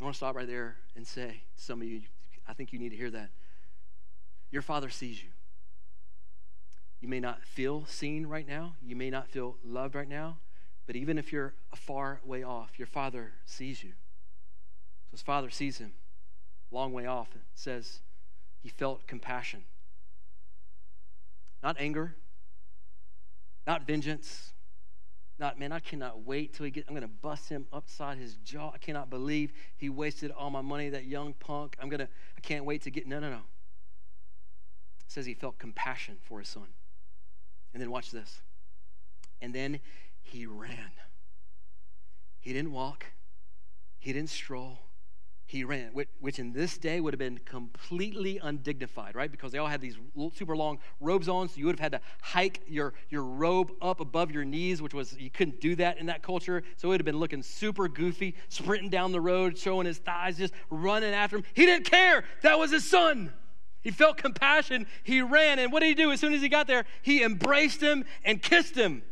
[0.00, 2.02] I want to stop right there and say to some of you,
[2.48, 3.30] I think you need to hear that.
[4.50, 5.28] Your father sees you.
[7.00, 8.74] You may not feel seen right now.
[8.84, 10.38] You may not feel loved right now.
[10.86, 13.90] But even if you're a far way off, your father sees you.
[13.90, 15.92] So his father sees him
[16.70, 18.00] long way off and says
[18.62, 19.64] he felt compassion.
[21.62, 22.16] Not anger,
[23.66, 24.52] not vengeance,
[25.38, 28.34] not, man, I cannot wait till he gets, I'm going to bust him upside his
[28.36, 28.70] jaw.
[28.74, 31.76] I cannot believe he wasted all my money, that young punk.
[31.80, 33.40] I'm going to, I can't wait to get, no, no, no.
[35.08, 36.68] Says he felt compassion for his son.
[37.72, 38.40] And then watch this.
[39.40, 39.80] And then
[40.22, 40.90] he ran.
[42.40, 43.06] He didn't walk,
[43.98, 44.80] he didn't stroll,
[45.52, 49.30] he ran, which in this day would have been completely undignified, right?
[49.30, 49.96] Because they all had these
[50.34, 54.00] super long robes on, so you would have had to hike your, your robe up
[54.00, 56.62] above your knees, which was, you couldn't do that in that culture.
[56.78, 60.38] So it would have been looking super goofy, sprinting down the road, showing his thighs,
[60.38, 61.44] just running after him.
[61.52, 62.24] He didn't care.
[62.40, 63.34] That was his son.
[63.82, 64.86] He felt compassion.
[65.02, 65.58] He ran.
[65.58, 66.86] And what did he do as soon as he got there?
[67.02, 69.02] He embraced him and kissed him.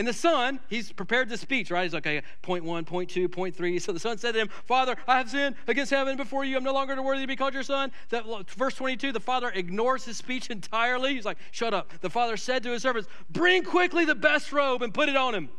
[0.00, 1.82] And the son, he's prepared the speech, right?
[1.82, 3.78] He's like, okay, point one, point two, point three.
[3.78, 6.56] So the son said to him, Father, I have sinned against heaven before you.
[6.56, 7.92] I'm no longer worthy to be called your son.
[8.08, 11.12] That, verse 22, the father ignores his speech entirely.
[11.16, 11.92] He's like, shut up.
[12.00, 15.34] The father said to his servants, Bring quickly the best robe and put it on
[15.34, 15.50] him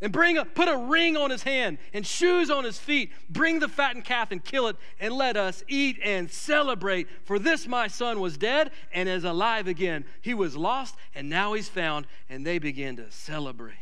[0.00, 3.12] and bring a, put a ring on his hand and shoes on his feet.
[3.28, 7.08] Bring the fattened calf and kill it, and let us eat and celebrate.
[7.24, 10.04] For this my son was dead and is alive again.
[10.22, 13.74] He was lost and now he's found, and they begin to celebrate.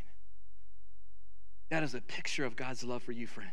[1.71, 3.51] That is a picture of God's love for you, friend.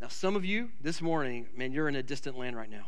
[0.00, 2.86] Now, some of you this morning, man, you're in a distant land right now.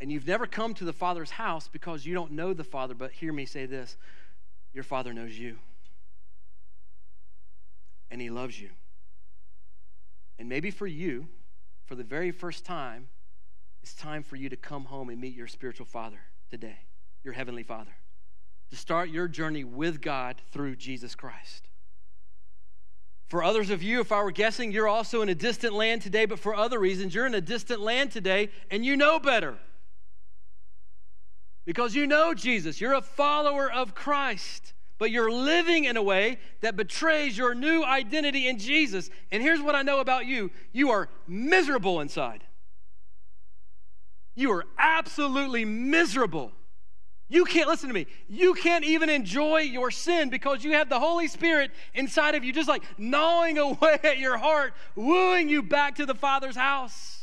[0.00, 3.12] And you've never come to the Father's house because you don't know the Father, but
[3.12, 3.96] hear me say this
[4.72, 5.58] your Father knows you
[8.10, 8.70] and He loves you.
[10.38, 11.28] And maybe for you,
[11.86, 13.08] for the very first time,
[13.82, 16.78] it's time for you to come home and meet your spiritual father today,
[17.24, 17.92] your heavenly father,
[18.70, 21.68] to start your journey with God through Jesus Christ.
[23.28, 26.24] For others of you, if I were guessing, you're also in a distant land today,
[26.24, 29.58] but for other reasons, you're in a distant land today and you know better.
[31.66, 36.38] Because you know Jesus, you're a follower of Christ but you're living in a way
[36.60, 39.10] that betrays your new identity in Jesus.
[39.30, 42.44] And here's what I know about you you are miserable inside.
[44.34, 46.52] You are absolutely miserable.
[47.30, 50.98] You can't, listen to me, you can't even enjoy your sin because you have the
[50.98, 55.96] Holy Spirit inside of you, just like gnawing away at your heart, wooing you back
[55.96, 57.17] to the Father's house.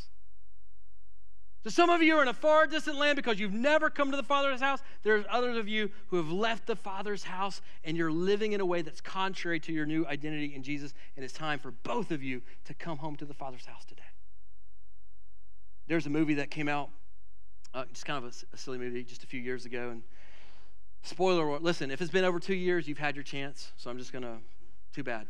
[1.65, 4.17] So some of you are in a far distant land because you've never come to
[4.17, 4.81] the Father's house.
[5.01, 8.65] There's others of you who have left the Father's house and you're living in a
[8.65, 10.93] way that's contrary to your new identity in Jesus.
[11.15, 14.03] And it's time for both of you to come home to the Father's house today.
[15.87, 16.91] There's a movie that came out,
[17.73, 19.89] uh, just kind of a, a, silly movie, just a few years ago.
[19.89, 20.03] And
[21.01, 23.71] spoiler alert, listen, if it's been over two years, you've had your chance.
[23.77, 24.37] So I'm just going to,
[24.93, 25.25] too bad.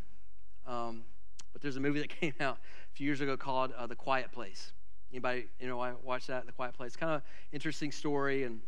[0.67, 1.05] Um,
[1.53, 2.57] but there's a movie that came out
[2.91, 4.73] a few years ago called uh, The Quiet Place.
[5.15, 6.97] Anybody, you know, I watched that, The Quiet Place.
[6.97, 7.21] Kind of
[7.54, 8.43] interesting story.
[8.43, 8.60] And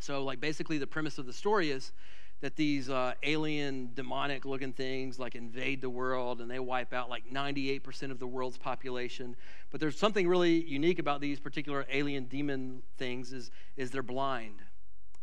[0.00, 1.92] so, like, basically, the premise of the story is
[2.40, 7.08] that these uh, alien, demonic looking things like invade the world and they wipe out
[7.08, 9.36] like 98% of the world's population.
[9.70, 14.58] But there's something really unique about these particular alien demon things is, is they're blind.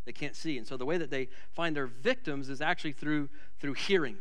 [0.05, 0.57] They can't see.
[0.57, 3.27] And so the way that they find their victims is actually through,
[3.59, 4.15] through hearing.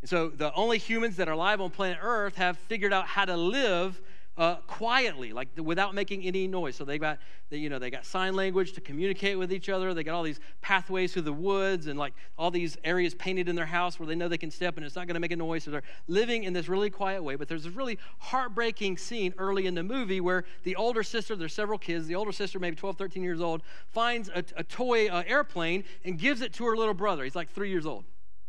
[0.00, 3.24] And so the only humans that are alive on planet Earth have figured out how
[3.24, 4.00] to live
[4.36, 6.74] uh, quietly, like without making any noise.
[6.74, 7.18] So they got,
[7.50, 9.94] they, you know, they got sign language to communicate with each other.
[9.94, 13.54] They got all these pathways through the woods and like all these areas painted in
[13.54, 15.36] their house where they know they can step and it's not going to make a
[15.36, 15.64] noise.
[15.64, 17.36] So they're living in this really quiet way.
[17.36, 21.54] But there's this really heartbreaking scene early in the movie where the older sister, there's
[21.54, 25.22] several kids, the older sister, maybe 12, 13 years old, finds a, a toy uh,
[25.26, 27.22] airplane and gives it to her little brother.
[27.22, 28.04] He's like three years old.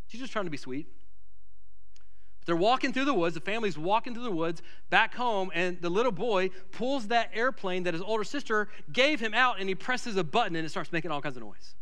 [0.08, 0.88] She's just trying to be sweet.
[2.46, 5.90] They're walking through the woods, the family's walking through the woods back home, and the
[5.90, 10.16] little boy pulls that airplane that his older sister gave him out, and he presses
[10.16, 11.76] a button and it starts making all kinds of noise.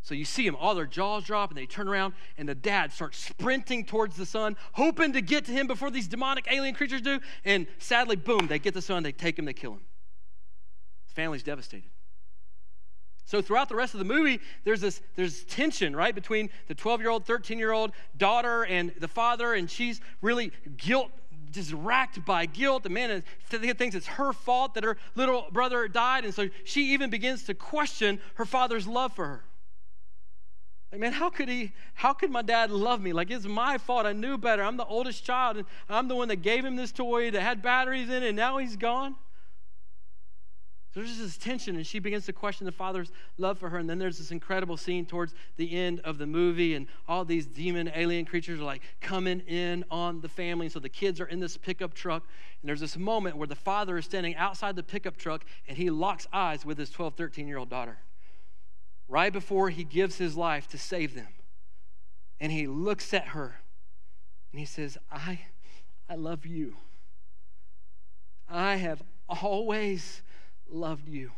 [0.00, 2.92] So you see them, all their jaws drop, and they turn around, and the dad
[2.92, 7.00] starts sprinting towards the son, hoping to get to him before these demonic alien creatures
[7.00, 7.20] do.
[7.44, 9.80] And sadly, boom, they get the son, they take him, they kill him.
[11.08, 11.88] The family's devastated.
[13.26, 17.24] So throughout the rest of the movie, there's this there's tension, right, between the 12-year-old,
[17.24, 21.10] 13-year-old daughter and the father, and she's really guilt,
[21.50, 22.82] just racked by guilt.
[22.82, 27.08] The man thinks it's her fault that her little brother died, and so she even
[27.08, 29.44] begins to question her father's love for her.
[30.92, 33.12] Like, man, how could he, how could my dad love me?
[33.12, 34.06] Like, it's my fault.
[34.06, 34.62] I knew better.
[34.62, 37.62] I'm the oldest child, and I'm the one that gave him this toy that had
[37.62, 39.16] batteries in it, and now he's gone.
[40.94, 43.78] So there's this tension, and she begins to question the father's love for her.
[43.78, 47.46] And then there's this incredible scene towards the end of the movie, and all these
[47.46, 50.66] demon alien creatures are like coming in on the family.
[50.66, 52.22] And so the kids are in this pickup truck,
[52.62, 55.90] and there's this moment where the father is standing outside the pickup truck, and he
[55.90, 57.98] locks eyes with his 12, 13 year old daughter
[59.08, 61.28] right before he gives his life to save them.
[62.38, 63.60] And he looks at her,
[64.52, 65.40] and he says, I,
[66.08, 66.76] I love you.
[68.48, 70.22] I have always
[70.74, 71.30] loved you.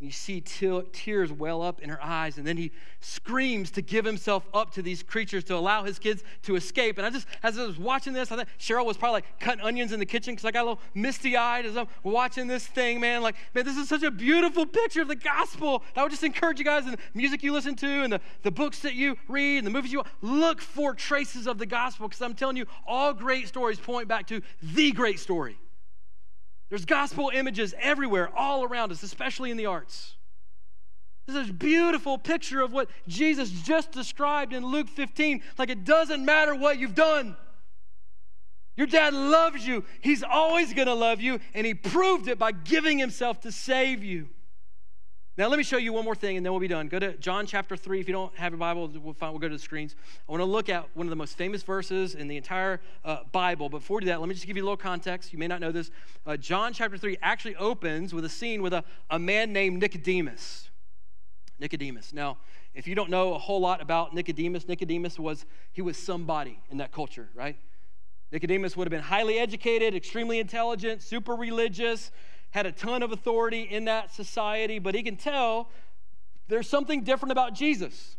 [0.00, 4.48] You see tears well up in her eyes, and then he screams to give himself
[4.54, 6.96] up to these creatures to allow his kids to escape.
[6.96, 9.62] And I just, as I was watching this, I thought Cheryl was probably like cutting
[9.62, 12.66] onions in the kitchen because I got a little misty eyed as I'm watching this
[12.66, 13.20] thing, man.
[13.20, 15.82] Like, man, this is such a beautiful picture of the gospel.
[15.94, 18.50] I would just encourage you guys in the music you listen to and the, the
[18.50, 22.22] books that you read and the movies you look for traces of the gospel because
[22.22, 25.58] I'm telling you, all great stories point back to the great story.
[26.70, 30.14] There's gospel images everywhere, all around us, especially in the arts.
[31.26, 35.42] This is a beautiful picture of what Jesus just described in Luke 15.
[35.58, 37.36] Like it doesn't matter what you've done.
[38.76, 39.84] Your dad loves you.
[40.00, 44.02] He's always going to love you, and he proved it by giving himself to save
[44.02, 44.28] you.
[45.40, 46.88] Now, let me show you one more thing and then we'll be done.
[46.88, 47.98] Go to John chapter 3.
[47.98, 49.96] If you don't have your Bible, we'll, find, we'll go to the screens.
[50.28, 53.20] I want to look at one of the most famous verses in the entire uh,
[53.32, 53.70] Bible.
[53.70, 55.32] But before we do that, let me just give you a little context.
[55.32, 55.90] You may not know this.
[56.26, 60.68] Uh, John chapter 3 actually opens with a scene with a, a man named Nicodemus.
[61.58, 62.12] Nicodemus.
[62.12, 62.36] Now,
[62.74, 66.76] if you don't know a whole lot about Nicodemus, Nicodemus was, he was somebody in
[66.76, 67.56] that culture, right?
[68.30, 72.10] Nicodemus would have been highly educated, extremely intelligent, super religious,
[72.50, 75.68] had a ton of authority in that society, but he can tell
[76.48, 78.16] there's something different about Jesus.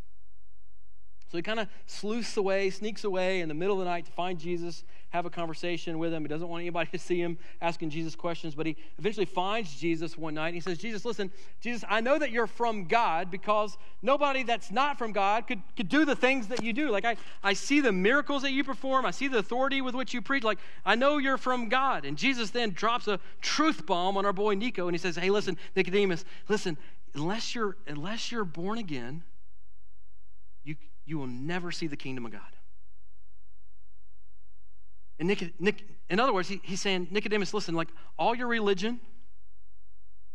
[1.32, 4.12] So he kind of sleuths away, sneaks away in the middle of the night to
[4.12, 6.24] find Jesus, have a conversation with him.
[6.24, 10.18] He doesn't want anybody to see him asking Jesus questions, but he eventually finds Jesus
[10.18, 10.48] one night.
[10.48, 14.72] And he says, Jesus, listen, Jesus, I know that you're from God because nobody that's
[14.72, 16.90] not from God could, could do the things that you do.
[16.90, 20.14] Like, I, I see the miracles that you perform, I see the authority with which
[20.14, 20.44] you preach.
[20.44, 22.06] Like, I know you're from God.
[22.06, 25.30] And Jesus then drops a truth bomb on our boy Nico, and he says, Hey,
[25.30, 26.78] listen, Nicodemus, listen,
[27.14, 29.24] unless you're, unless you're born again,
[30.64, 32.42] you, you will never see the kingdom of God.
[35.22, 39.00] And Nick, Nick in other words, he, he's saying, Nicodemus, listen, like all your religion,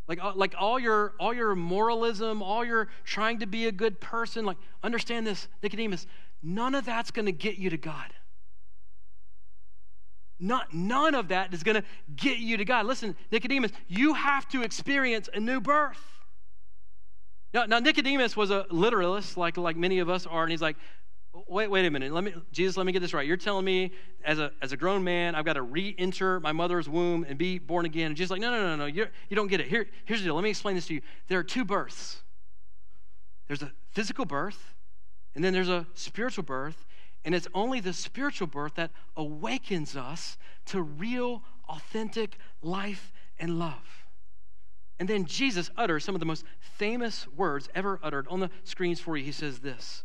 [0.06, 4.00] like, uh, like all your all your moralism, all your trying to be a good
[4.00, 6.06] person, like understand this, Nicodemus,
[6.40, 8.12] none of that's to get you to God.
[10.38, 11.84] Not, none of that is to
[12.14, 12.86] get you to God.
[12.86, 15.98] Listen, Nicodemus, you have to experience a new birth.
[17.52, 20.76] Now, now, Nicodemus was a literalist, like, like many of us are, and he's like,
[21.46, 22.12] wait, wait a minute.
[22.12, 23.26] Let me, Jesus, let me get this right.
[23.26, 23.92] You're telling me
[24.24, 27.58] as a, as a grown man, I've got to re-enter my mother's womb and be
[27.58, 28.08] born again.
[28.08, 28.86] And Jesus like, no, no, no, no.
[28.86, 29.68] You're, you don't get it.
[29.68, 30.34] Here, here's the deal.
[30.34, 31.00] Let me explain this to you.
[31.28, 32.22] There are two births.
[33.48, 34.74] There's a physical birth,
[35.34, 36.86] and then there's a spiritual birth.
[37.24, 44.06] And it's only the spiritual birth that awakens us to real, authentic life and love.
[44.98, 49.00] And then Jesus utters some of the most famous words ever uttered on the screens
[49.00, 49.24] for you.
[49.24, 50.04] He says this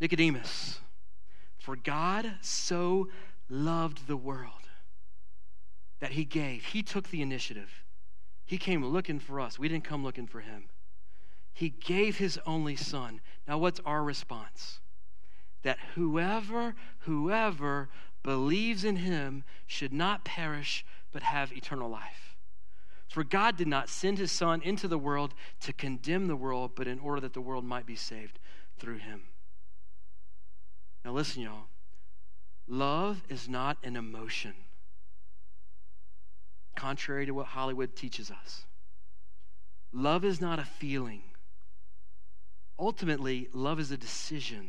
[0.00, 0.80] Nicodemus,
[1.58, 3.08] for God so
[3.48, 4.52] loved the world
[6.00, 7.84] that he gave, he took the initiative.
[8.46, 9.58] He came looking for us.
[9.58, 10.64] We didn't come looking for him.
[11.52, 13.20] He gave his only son.
[13.46, 14.80] Now, what's our response?
[15.62, 17.88] That whoever, whoever
[18.22, 22.36] believes in him should not perish but have eternal life.
[23.08, 26.86] For God did not send his Son into the world to condemn the world, but
[26.86, 28.38] in order that the world might be saved
[28.78, 29.22] through him.
[31.08, 31.68] Now, listen, y'all.
[32.66, 34.52] Love is not an emotion,
[36.76, 38.66] contrary to what Hollywood teaches us.
[39.90, 41.22] Love is not a feeling.
[42.78, 44.68] Ultimately, love is a decision.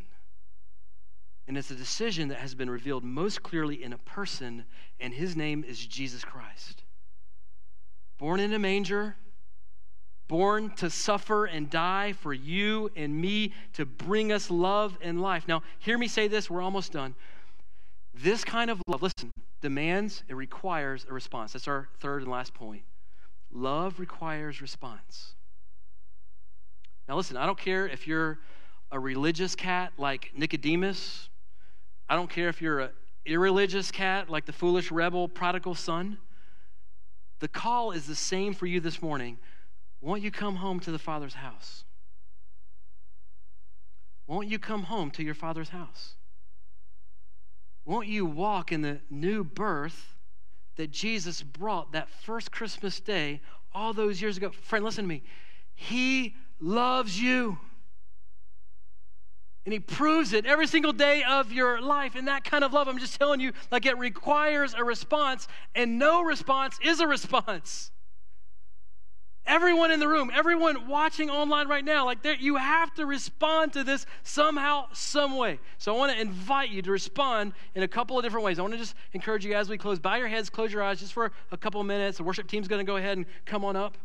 [1.46, 4.64] And it's a decision that has been revealed most clearly in a person,
[4.98, 6.84] and his name is Jesus Christ
[8.18, 9.16] born in a manger,
[10.30, 15.46] born to suffer and die for you and me to bring us love and life.
[15.48, 17.16] Now, hear me say this, we're almost done.
[18.14, 21.54] This kind of love, listen, demands, it requires a response.
[21.54, 22.84] That's our third and last point.
[23.52, 25.34] Love requires response.
[27.10, 28.40] Now, listen, I don't care if you're
[28.92, 31.30] a religious cat like Nicodemus,
[32.08, 32.90] I don't care if you're an
[33.26, 36.18] irreligious cat like the foolish rebel prodigal son.
[37.40, 39.38] The call is the same for you this morning.
[40.02, 41.84] Won't you come home to the Father's house?
[44.28, 46.14] Won't you come home to your Father's house?
[47.84, 50.16] Won't you walk in the new birth
[50.76, 53.41] that Jesus brought that first Christmas day
[53.74, 54.52] all those years ago?
[54.52, 55.24] Friend, listen to me.
[55.74, 57.58] He loves you.
[59.66, 62.16] And he proves it every single day of your life.
[62.16, 66.00] And that kind of love, I'm just telling you, like it requires a response, and
[66.00, 67.91] no response is a response.
[69.50, 73.84] Everyone in the room, everyone watching online right now, like you have to respond to
[73.84, 75.60] this somehow, some way.
[75.80, 78.60] So I want to invite you to respond in a couple of different ways.
[78.60, 81.00] I want to just encourage you as we close, bow your heads, close your eyes
[81.00, 82.20] just for a couple of minutes.
[82.20, 83.97] The worship team's going to go ahead and come on up.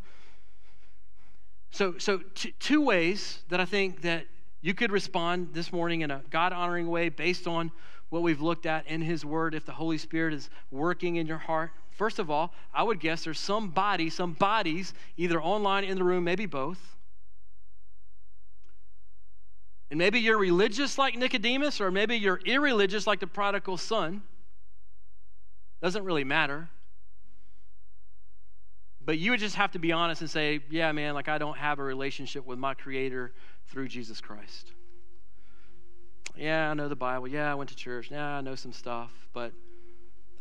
[1.69, 4.25] So, so t- two ways that I think that
[4.61, 7.71] you could respond this morning in a God honoring way based on
[8.15, 11.37] what we've looked at in His Word if the Holy Spirit is working in your
[11.37, 11.71] heart.
[11.91, 16.23] First of all, I would guess there's somebody, some bodies, either online in the room,
[16.23, 16.95] maybe both.
[19.91, 24.21] And maybe you're religious like Nicodemus, or maybe you're irreligious like the prodigal son.
[25.81, 26.69] Doesn't really matter.
[29.03, 31.57] But you would just have to be honest and say, yeah, man, like I don't
[31.57, 33.33] have a relationship with my Creator
[33.67, 34.71] through Jesus Christ.
[36.37, 37.27] Yeah, I know the Bible.
[37.27, 38.09] Yeah, I went to church.
[38.11, 39.11] Yeah, I know some stuff.
[39.33, 39.53] But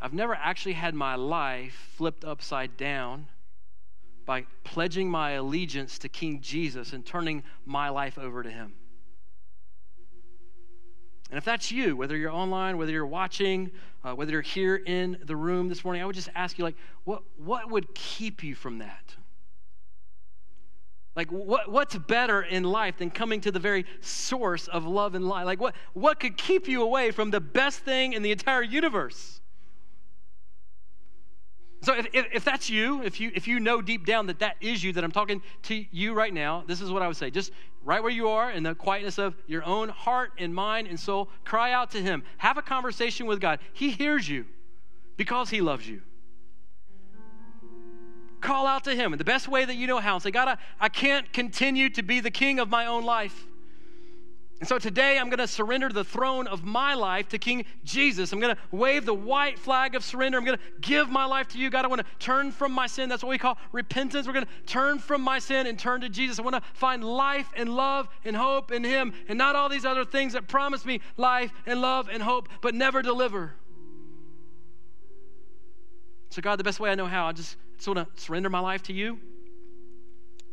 [0.01, 3.27] I've never actually had my life flipped upside down
[4.27, 8.73] by pledging my allegiance to King Jesus and turning my life over to Him.
[11.31, 13.71] And if that's you, whether you're online, whether you're watching,
[14.05, 16.77] uh, whether you're here in the room this morning, I would just ask you, like,
[17.05, 19.17] what, what would keep you from that?
[21.17, 25.29] Like, what, what's better in life than coming to the very source of love and
[25.29, 25.47] life?
[25.47, 29.41] Like, what, what could keep you away from the best thing in the entire universe?
[31.83, 34.57] So if, if, if, that's you, if you if you know deep down that that
[34.61, 37.31] is you, that I'm talking to you right now, this is what I would say.
[37.31, 37.53] Just
[37.85, 41.29] right where you are in the quietness of your own heart and mind and soul,
[41.45, 42.25] cry out to him.
[42.39, 43.59] Have a conversation with God.
[43.75, 44.47] He hears you
[45.19, 46.01] because he loves you.
[48.45, 50.49] Call out to him in the best way that you know how and say, God,
[50.49, 53.47] I, I can't continue to be the king of my own life.
[54.61, 58.33] And so today I'm going to surrender the throne of my life to King Jesus.
[58.33, 60.37] I'm going to wave the white flag of surrender.
[60.37, 61.71] I'm going to give my life to you.
[61.71, 63.09] God, I want to turn from my sin.
[63.09, 64.27] That's what we call repentance.
[64.27, 66.39] We're going to turn from my sin and turn to Jesus.
[66.39, 69.87] I want to find life and love and hope in Him and not all these
[69.87, 73.55] other things that promise me life and love and hope but never deliver.
[76.29, 78.61] So, God, the best way I know how, I just, just want to surrender my
[78.61, 79.19] life to you.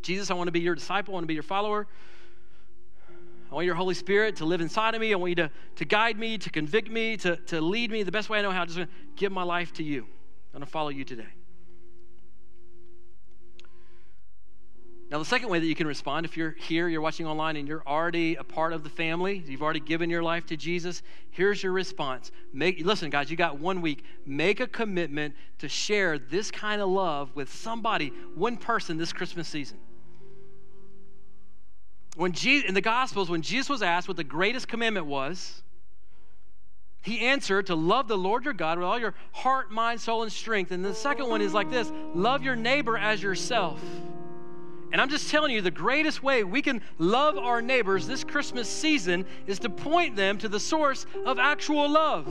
[0.01, 1.13] Jesus, I want to be your disciple.
[1.13, 1.87] I want to be your follower.
[3.51, 5.13] I want your Holy Spirit to live inside of me.
[5.13, 8.11] I want you to, to guide me, to convict me, to, to lead me the
[8.11, 8.65] best way I know how.
[8.65, 8.79] Just
[9.15, 10.03] give my life to you.
[10.03, 11.27] I'm going to follow you today.
[15.11, 17.67] Now, the second way that you can respond, if you're here, you're watching online, and
[17.67, 21.61] you're already a part of the family, you've already given your life to Jesus, here's
[21.61, 22.31] your response.
[22.53, 24.05] Make, listen, guys, you got one week.
[24.25, 29.47] Make a commitment to share this kind of love with somebody, one person this Christmas
[29.49, 29.77] season
[32.15, 35.63] when Jesus, in the Gospels, when Jesus was asked what the greatest commandment was,
[37.03, 40.31] he answered to love the Lord your God with all your heart, mind, soul, and
[40.31, 40.71] strength.
[40.71, 43.81] And the second one is like this love your neighbor as yourself.
[44.91, 48.69] And I'm just telling you, the greatest way we can love our neighbors this Christmas
[48.69, 52.27] season is to point them to the source of actual love.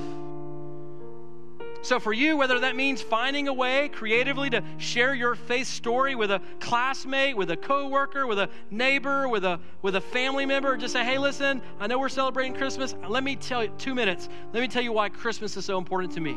[1.83, 6.15] So, for you, whether that means finding a way creatively to share your faith story
[6.15, 10.77] with a classmate, with a coworker, with a neighbor, with a, with a family member,
[10.77, 12.95] just say, hey, listen, I know we're celebrating Christmas.
[13.09, 16.13] Let me tell you, two minutes, let me tell you why Christmas is so important
[16.13, 16.37] to me.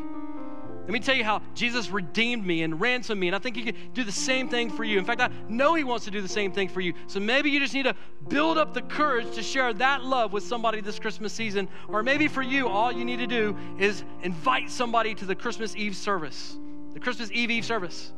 [0.83, 3.27] Let me tell you how Jesus redeemed me and ransomed me.
[3.27, 4.99] And I think He can do the same thing for you.
[4.99, 6.93] In fact, I know He wants to do the same thing for you.
[7.07, 7.95] So maybe you just need to
[8.27, 11.69] build up the courage to share that love with somebody this Christmas season.
[11.87, 15.73] Or maybe for you, all you need to do is invite somebody to the Christmas
[15.77, 16.57] Eve service,
[16.93, 18.11] the Christmas Eve Eve service,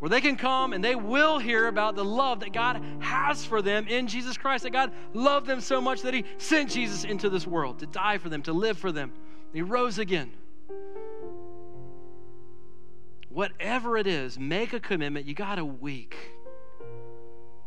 [0.00, 3.62] where they can come and they will hear about the love that God has for
[3.62, 4.64] them in Jesus Christ.
[4.64, 8.18] That God loved them so much that He sent Jesus into this world to die
[8.18, 9.12] for them, to live for them.
[9.52, 10.32] He rose again
[13.36, 15.26] whatever it is, make a commitment.
[15.26, 16.16] You got a week.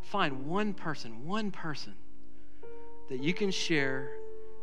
[0.02, 1.94] Find one person, one person
[3.08, 4.10] that you can share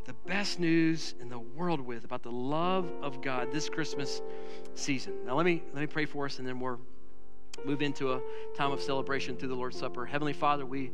[0.03, 4.21] the best news in the world with about the love of God this Christmas
[4.75, 5.13] season.
[5.25, 6.77] Now let me let me pray for us and then we'll
[7.63, 8.19] move into a
[8.57, 10.05] time of celebration through the Lord's Supper.
[10.05, 10.91] Heavenly Father, we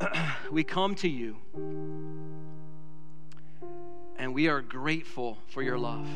[0.52, 1.36] we come to you
[4.16, 6.06] and we are grateful for your love.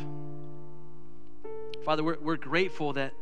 [1.84, 3.12] Father, we're, we're grateful that,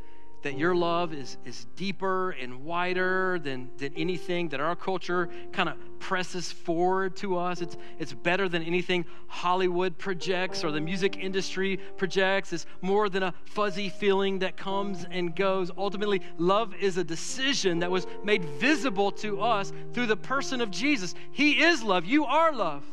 [0.43, 5.69] that your love is, is deeper and wider than, than anything that our culture kind
[5.69, 7.61] of presses forward to us.
[7.61, 12.53] It's, it's better than anything Hollywood projects or the music industry projects.
[12.53, 15.71] It's more than a fuzzy feeling that comes and goes.
[15.77, 20.71] Ultimately, love is a decision that was made visible to us through the person of
[20.71, 21.15] Jesus.
[21.33, 22.05] He is love.
[22.05, 22.85] You are love.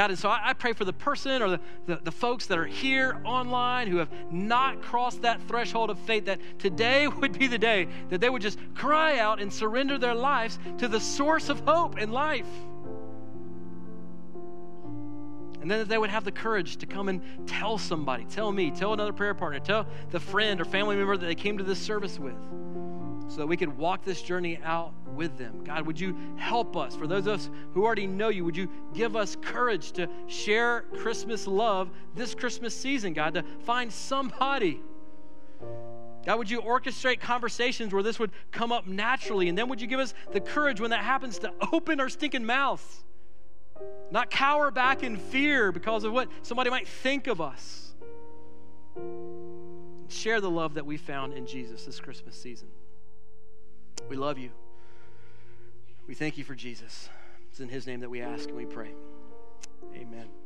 [0.00, 2.56] God, and so I, I pray for the person or the, the, the folks that
[2.56, 7.46] are here online who have not crossed that threshold of faith, that today would be
[7.46, 11.50] the day that they would just cry out and surrender their lives to the source
[11.50, 12.46] of hope and life.
[15.60, 18.70] And then that they would have the courage to come and tell somebody, tell me,
[18.70, 21.78] tell another prayer partner, tell the friend or family member that they came to this
[21.78, 22.38] service with.
[23.30, 25.62] So that we could walk this journey out with them.
[25.62, 26.96] God, would you help us?
[26.96, 30.82] For those of us who already know you, would you give us courage to share
[30.96, 34.82] Christmas love this Christmas season, God, to find somebody.
[36.26, 39.48] God, would you orchestrate conversations where this would come up naturally?
[39.48, 42.44] And then would you give us the courage when that happens to open our stinking
[42.44, 43.04] mouths?
[44.10, 47.94] Not cower back in fear because of what somebody might think of us.
[50.08, 52.66] Share the love that we found in Jesus this Christmas season.
[54.10, 54.50] We love you.
[56.08, 57.08] We thank you for Jesus.
[57.48, 58.90] It's in his name that we ask and we pray.
[59.94, 60.39] Amen.